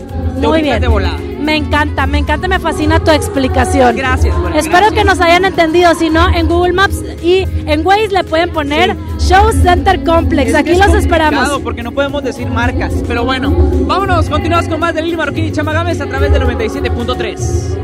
[0.41, 0.81] Muy bien.
[0.81, 1.17] de volada.
[1.45, 3.95] Me encanta, me encanta, me fascina tu explicación.
[3.97, 4.35] Gracias.
[4.55, 5.95] Espero que nos hayan entendido.
[5.95, 10.55] Si no, en Google Maps y en Waze le pueden poner Show Center Complex.
[10.55, 11.61] Aquí los esperamos.
[11.63, 12.95] Porque no podemos decir marcas.
[13.07, 13.51] Pero bueno,
[13.87, 14.31] vámonos.
[14.31, 17.79] Continuamos con más de Lili Marroquín y Chamagames a través del 97.3.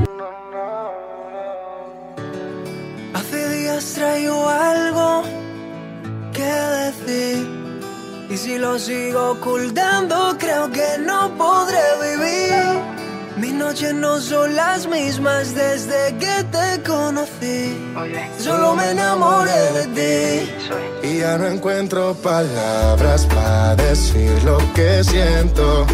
[3.13, 5.23] Hace días traigo algo
[6.33, 7.47] que decir.
[8.31, 13.00] Y si lo sigo ocultando, creo que no podré vivir.
[13.41, 17.75] Mis noches no son las mismas desde que te conocí.
[18.39, 21.09] Solo me enamoré de ti.
[21.09, 25.87] Y ya no encuentro palabras para decir lo que siento.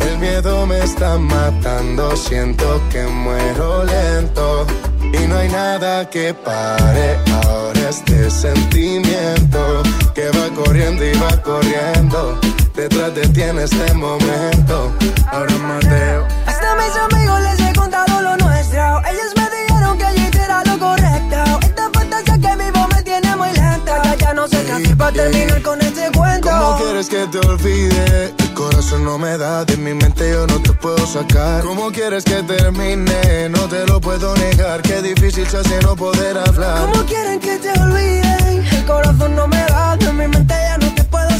[0.00, 4.66] El miedo me está matando, siento que muero lento.
[5.02, 9.82] Y no hay nada que pare ahora este sentimiento
[10.14, 12.40] que va corriendo y va corriendo.
[12.74, 14.92] Detrás de ti en este momento.
[15.30, 16.26] Ahora Mateo.
[16.44, 19.00] Hasta mis amigos les he contado lo nuestro.
[19.06, 21.36] Ellos me dijeron que yo hiciera lo correcto.
[21.62, 24.02] Esta fantasía que vivo me tiene muy lenta.
[24.02, 26.50] Ya, ya no sé qué hacer para terminar con este cuento.
[26.50, 28.34] ¿Cómo quieres que te olvide?
[28.38, 31.62] El corazón no me da, de mi mente yo no te puedo sacar.
[31.62, 33.50] ¿Cómo quieres que termine?
[33.50, 34.82] No te lo puedo negar.
[34.82, 36.80] Qué difícil se hace no poder hablar.
[36.80, 38.66] ¿Cómo quieren que te olviden?
[38.66, 40.83] El corazón no me da, de mi mente ya no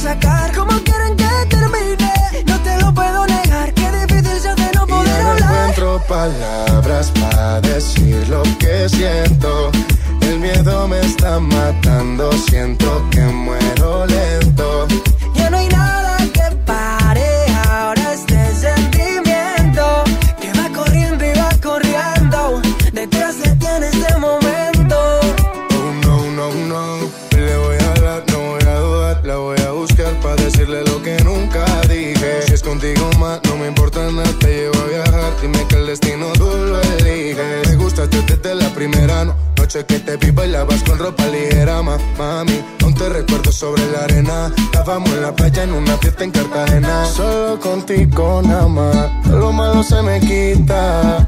[0.04, 0.52] sacar.
[0.54, 2.12] ¿Cómo quieren que termine?
[2.46, 3.72] No te lo puedo negar.
[3.72, 5.52] Qué difícil se hace no poder Ya no hablar.
[5.54, 9.70] encuentro palabras para decir lo que siento.
[10.20, 14.86] El miedo me está matando, siento que muero lento.
[15.34, 16.03] Ya no hay nada
[33.64, 34.30] me importa nada.
[34.40, 35.32] Te llevo a viajar.
[35.40, 37.68] Dime que el destino tú lo eliges.
[37.68, 41.96] Me gustaste desde la primera no- noche que te vi bailabas con ropa ligera, ma,
[42.18, 42.62] mami.
[42.82, 44.52] Aún te recuerdo sobre la arena.
[44.56, 47.06] Estábamos en la playa en una fiesta en Cartagena.
[47.06, 49.26] Solo contigo nada más.
[49.28, 51.26] Lo malo se me quita.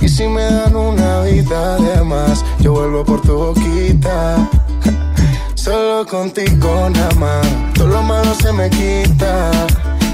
[0.00, 4.48] Y si me dan una vida de más, yo vuelvo por tu boquita.
[5.54, 9.50] Solo contigo nada más, todo lo malo se me quita.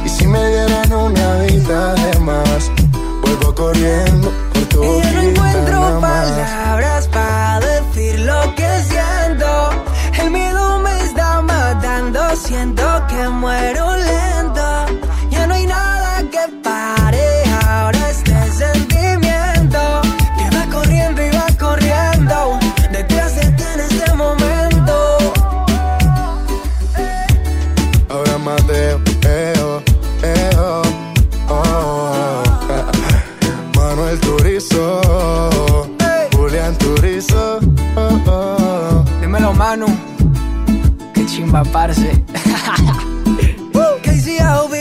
[0.05, 2.71] Y si me dieran una vida de más,
[3.23, 9.71] vuelvo corriendo por tu Y ya no encuentro palabras para decir lo que siento.
[10.23, 13.98] El miedo me está matando, siento que muero
[41.49, 42.11] Chimba, parce.
[44.03, 44.75] KCOB.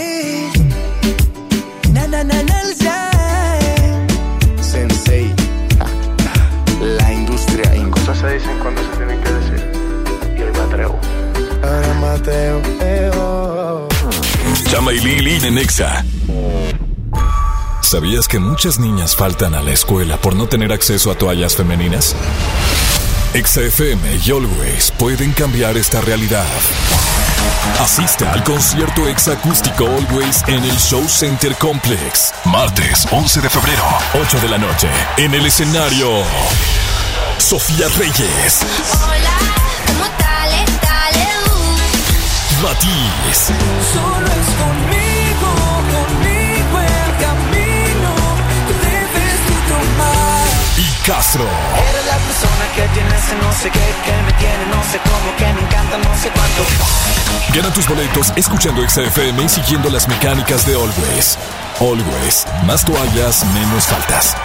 [1.93, 2.43] Na, na, na.
[4.61, 5.33] Sensei,
[6.81, 9.71] la industria en cosas se dicen cuando se tienen que decir.
[10.37, 10.99] Y hoy me atrevo.
[11.63, 13.87] Ahora Mateo, eo.
[14.69, 16.03] Chama y Lili en Nexa.
[17.81, 22.13] ¿Sabías que muchas niñas faltan a la escuela por no tener acceso a toallas femeninas?
[23.33, 26.45] Exa FM y Always pueden cambiar esta realidad.
[27.79, 32.33] Asiste al concierto Exa Acústico Always en el Show Center Complex.
[32.45, 33.83] Martes 11 de febrero,
[34.21, 34.89] 8 de la noche.
[35.17, 36.23] En el escenario,
[37.37, 38.61] Sofía Reyes,
[39.03, 39.37] Hola,
[39.87, 40.49] ¿cómo tal?
[40.81, 42.63] Dale, uh.
[42.63, 43.51] Matiz,
[43.93, 45.66] Solo es conmigo
[51.07, 51.41] Castro.
[51.43, 55.35] Eres la persona que tiene ese no sé qué, que me tiene no sé cómo,
[55.37, 56.63] que me encanta no sé cuánto.
[57.53, 61.37] Gana tus boletos escuchando XFM y siguiendo las mecánicas de Always.
[61.79, 64.35] Always, más toallas, menos faltas.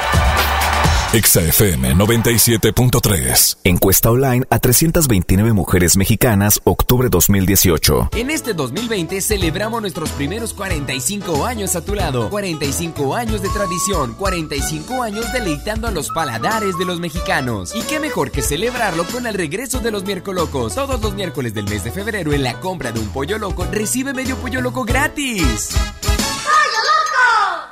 [1.12, 3.58] XFM 97.3.
[3.64, 8.08] Encuesta online a 329 mujeres mexicanas, octubre 2018.
[8.16, 12.30] En este 2020 celebramos nuestros primeros 45 años a tu lado.
[12.30, 17.74] 45 años de tradición, 45 años deleitando a los paladares de los mexicanos.
[17.74, 20.74] Y qué mejor que celebrarlo con el regreso de los miércolocos.
[20.74, 24.14] Todos los miércoles del mes de febrero en la compra de un pollo loco recibe
[24.14, 25.76] medio pollo loco gratis.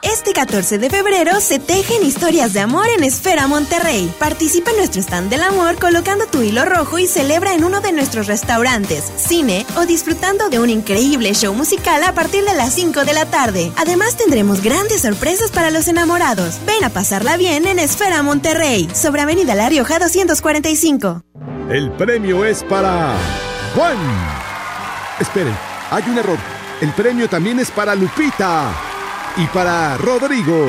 [0.03, 4.13] Es Este 14 de febrero se tejen historias de amor en Esfera Monterrey.
[4.19, 7.91] Participa en nuestro stand del amor colocando tu hilo rojo y celebra en uno de
[7.91, 13.05] nuestros restaurantes, cine o disfrutando de un increíble show musical a partir de las 5
[13.07, 13.73] de la tarde.
[13.77, 16.61] Además tendremos grandes sorpresas para los enamorados.
[16.67, 21.23] Ven a pasarla bien en Esfera Monterrey, sobre Avenida La Rioja 245.
[21.71, 23.17] El premio es para
[23.75, 23.97] Juan.
[25.19, 25.57] Esperen,
[25.91, 26.39] hay un error.
[26.83, 28.90] El premio también es para Lupita
[29.37, 30.67] y para Rodrigo.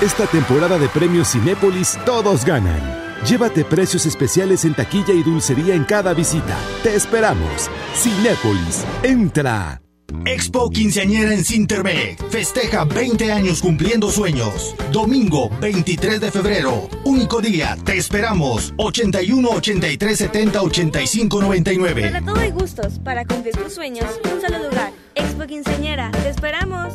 [0.00, 2.80] Esta temporada de premios Cinépolis todos ganan.
[3.24, 6.56] Llévate precios especiales en taquilla y dulcería en cada visita.
[6.82, 7.70] Te esperamos.
[7.94, 9.80] Cinépolis, entra.
[10.24, 12.22] Expo Quinceañera en Cintermec.
[12.28, 14.74] Festeja 20 años cumpliendo sueños.
[14.92, 16.88] Domingo 23 de febrero.
[17.04, 17.76] Único día.
[17.84, 18.74] Te esperamos.
[18.76, 22.02] 81 83 70 85 99.
[22.02, 22.98] Para todo hay gustos.
[22.98, 24.92] Para cumplir tus sueños, un solo lugar.
[25.14, 26.10] Expo Quinceañera.
[26.10, 26.94] Te esperamos.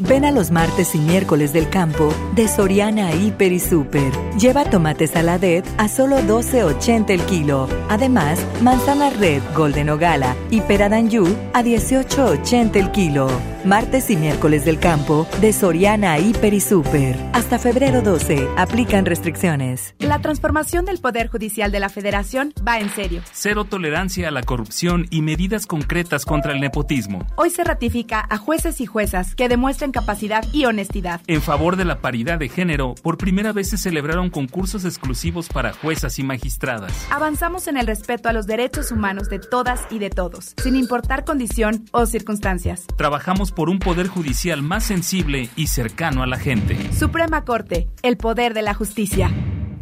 [0.00, 4.12] Ven a los martes y miércoles del campo de Soriana Hiper y Super.
[4.38, 7.66] Lleva tomates saladet a solo 12.80 el kilo.
[7.88, 13.28] Además, manzana red Golden Ogala y peradanyu a 18.80 el kilo.
[13.64, 17.16] Martes y miércoles del campo de Soriana Hiper y Super.
[17.32, 18.48] Hasta febrero 12.
[18.56, 19.96] Aplican restricciones.
[19.98, 23.20] La transformación del Poder Judicial de la Federación va en serio.
[23.32, 27.26] Cero tolerancia a la corrupción y medidas concretas contra el nepotismo.
[27.34, 31.20] Hoy se ratifica a jueces y juezas que demuestren capacidad y honestidad.
[31.26, 35.72] En favor de la paridad de género, por primera vez se celebraron concursos exclusivos para
[35.72, 36.92] juezas y magistradas.
[37.10, 41.24] Avanzamos en el respeto a los derechos humanos de todas y de todos, sin importar
[41.24, 42.86] condición o circunstancias.
[42.96, 46.78] Trabajamos por un poder judicial más sensible y cercano a la gente.
[46.96, 49.32] Suprema Corte, el poder de la justicia.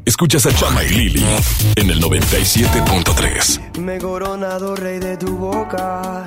[0.07, 1.27] Escuchas a Chama y Lili
[1.75, 3.77] en el 97.3.
[3.81, 6.25] Me he coronado rey de tu boca.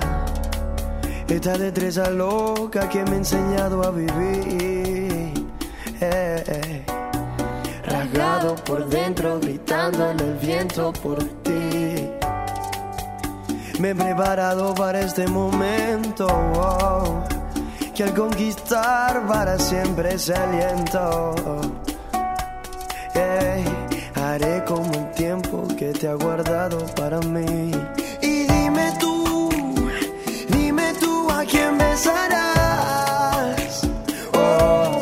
[1.28, 5.34] Esta destreza loca que me ha enseñado a vivir.
[6.02, 6.86] Eh, eh.
[7.84, 12.12] Rasgado por dentro, gritando en el viento por ti.
[13.80, 16.28] Me he preparado para este momento.
[16.28, 17.29] wow,
[18.00, 21.36] que al conquistar para siempre ese aliento.
[23.14, 23.66] Ey,
[24.16, 27.72] haré como el tiempo que te ha guardado para mí.
[28.22, 29.50] Y dime tú,
[30.48, 33.82] dime tú a quién besarás.
[34.34, 35.02] Oh,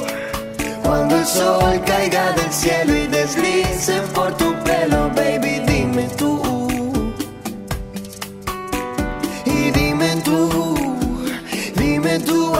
[0.81, 6.41] cuando el sol caiga del cielo y deslice por tu pelo, baby, dime tú.
[9.45, 10.76] Y dime tú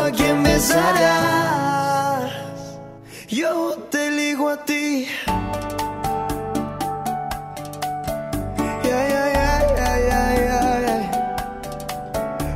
[0.08, 2.32] a quién besarás.
[3.28, 5.08] Yo te ligo a ti.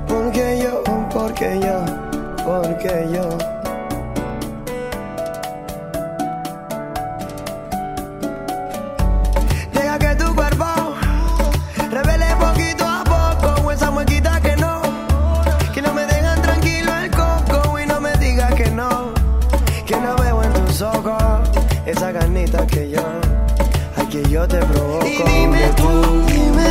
[0.07, 0.83] Porque yo,
[1.13, 1.85] porque yo,
[2.45, 3.30] porque yo.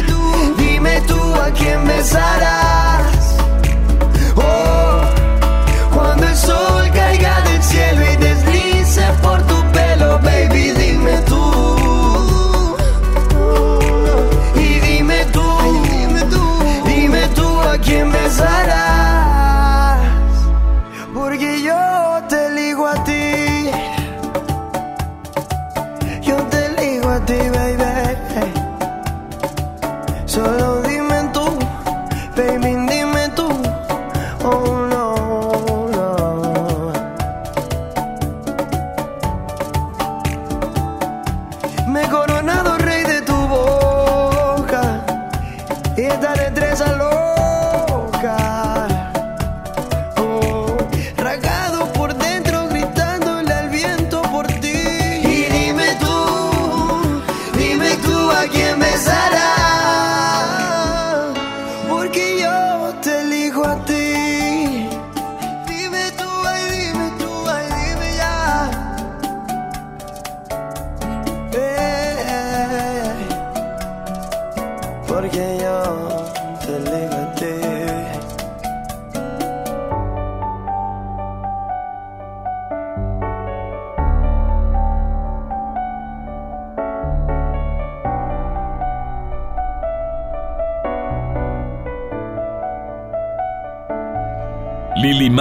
[0.03, 3.20] Tú, dime tú, a quién besarás.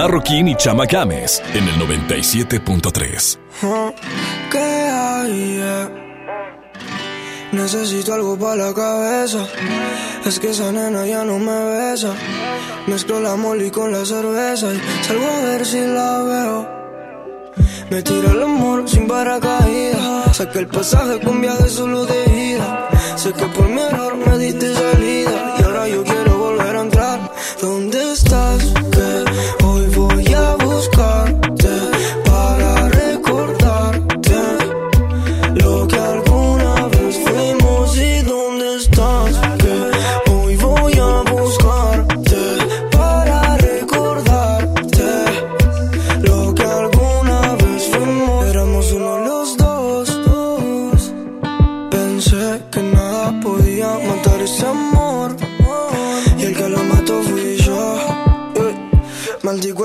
[0.00, 3.38] Marroquín y Chama Games en el 97.3.
[4.50, 5.56] ¿Qué hay?
[5.56, 5.90] yeah?
[7.52, 9.46] Necesito algo para la cabeza.
[10.24, 12.14] Es que esa nena ya no me besa.
[12.86, 16.68] Mezclo la molly con la cerveza y salgo a ver si la veo.
[17.90, 20.34] Me tira el amor sin paracaídas.
[20.34, 22.88] Saqué el pasaje con viaje solo de ida.
[23.16, 24.99] Sé que por mi error me diste salida.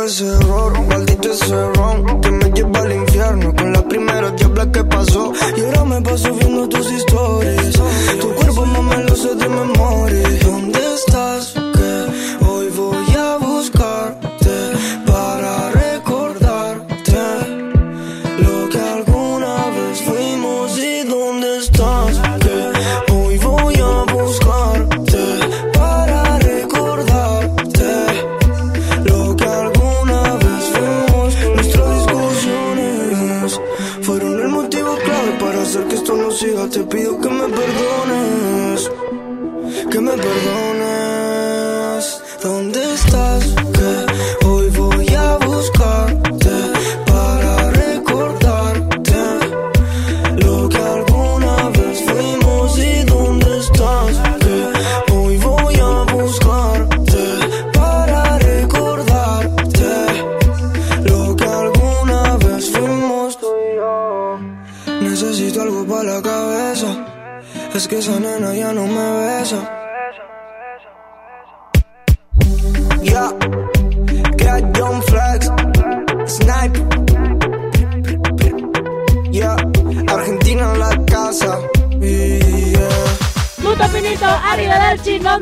[0.06, 3.54] Ese error, maldito ese ron Que me lleva al infierno.
[3.56, 7.75] Con la primera diabla que pasó Y ahora me paso viendo tus historias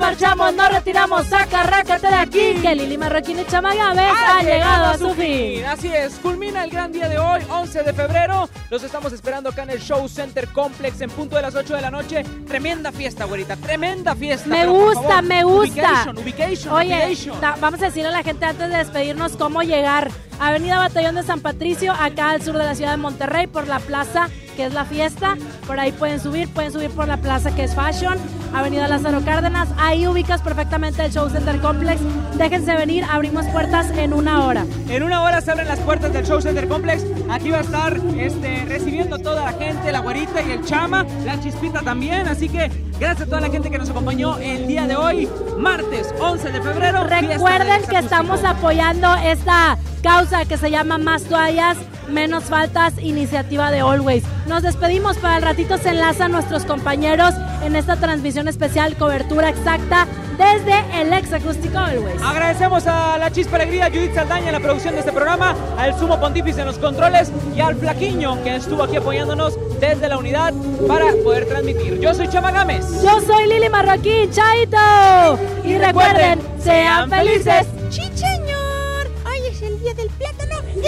[0.07, 4.85] marchamos, nos retiramos, saca, rácate de aquí, que Lili Marroquín y Chama Games ha llegado
[4.87, 5.63] a su fin.
[5.65, 8.49] Así es, culmina el gran día de hoy, 11 de febrero.
[8.69, 11.81] Los estamos esperando acá en el Show Center Complex en punto de las 8 de
[11.81, 12.23] la noche.
[12.45, 14.49] Tremenda fiesta, güerita, tremenda fiesta.
[14.49, 15.71] Me pero gusta, favor, me gusta.
[15.71, 17.39] Ubication, ubication, Oye, ubication.
[17.39, 20.11] ta- vamos a decirle a la gente antes de despedirnos cómo llegar.
[20.37, 23.79] Avenida Batallón de San Patricio, acá al sur de la ciudad de Monterrey, por la
[23.79, 24.27] plaza
[24.57, 25.37] que es la fiesta.
[25.65, 28.17] Por ahí pueden subir, pueden subir por la plaza que es Fashion,
[28.53, 29.69] Avenida Lázaro Cárdenas.
[29.77, 32.01] Ahí ubicas perfectamente el Show Center Complex.
[32.37, 34.65] Déjense venir, abrimos puertas en una hora.
[34.89, 37.03] En una hora se abren las puertas del Show Center Complex.
[37.29, 41.39] Aquí va a estar este, recibiendo toda la gente, la güerita y el chama, la
[41.41, 42.27] chispita también.
[42.27, 42.69] Así que
[42.99, 45.27] gracias a toda la gente que nos acompañó el día de hoy,
[45.57, 47.03] martes 11 de febrero.
[47.03, 51.77] Recuerden que estamos apoyando esta causa que se llama Más toallas,
[52.09, 54.23] menos faltas, iniciativa de Always.
[54.47, 60.07] Nos despedimos, para el ratito se enlazan nuestros compañeros en esta transmisión especial, cobertura exacta
[60.37, 62.21] desde el ex acústico Always.
[62.21, 66.19] Agradecemos a la Chispa Alegría, Judith Saldaña en la producción de este programa, al Sumo
[66.19, 70.53] Pontífice en los controles y al Flaquiño que estuvo aquí apoyándonos desde la unidad
[70.87, 71.99] para poder transmitir.
[71.99, 72.85] Yo soy Chama Gámez.
[73.03, 75.39] Yo soy Lili Marroquín, Chaito.
[75.63, 77.82] Y recuerden, sean felices.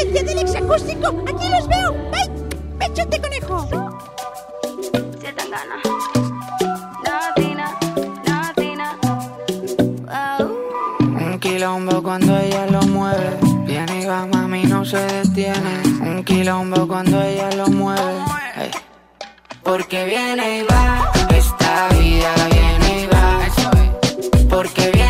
[0.05, 1.07] El día del exacústico.
[1.27, 1.95] Aquí los veo.
[2.13, 2.29] ¡Ay!
[2.79, 3.67] ¡Pechote conejo!
[10.99, 13.37] Un quilombo cuando ella lo mueve.
[13.65, 15.81] Viene y va, mami, no se detiene.
[16.01, 18.13] Un quilombo cuando ella lo mueve.
[18.57, 18.71] Ey.
[19.63, 23.39] Porque viene y va, esta vida viene y va.
[24.49, 25.04] Porque viene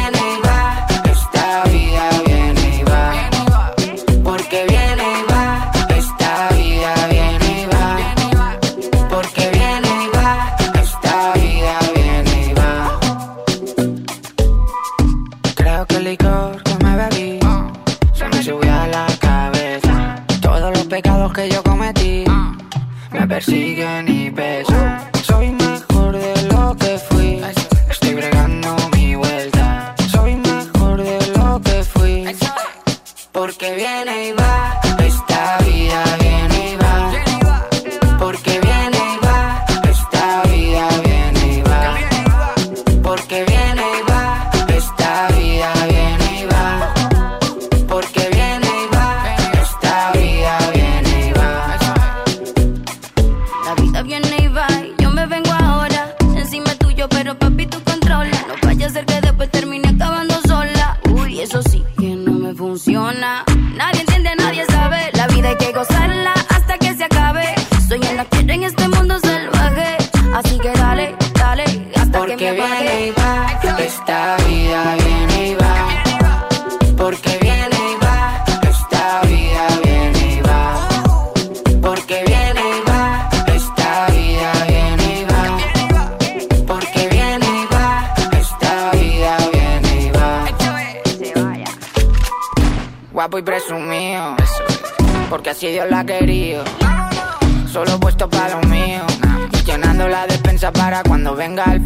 [23.36, 24.65] persiguen y pesan.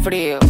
[0.00, 0.49] frío.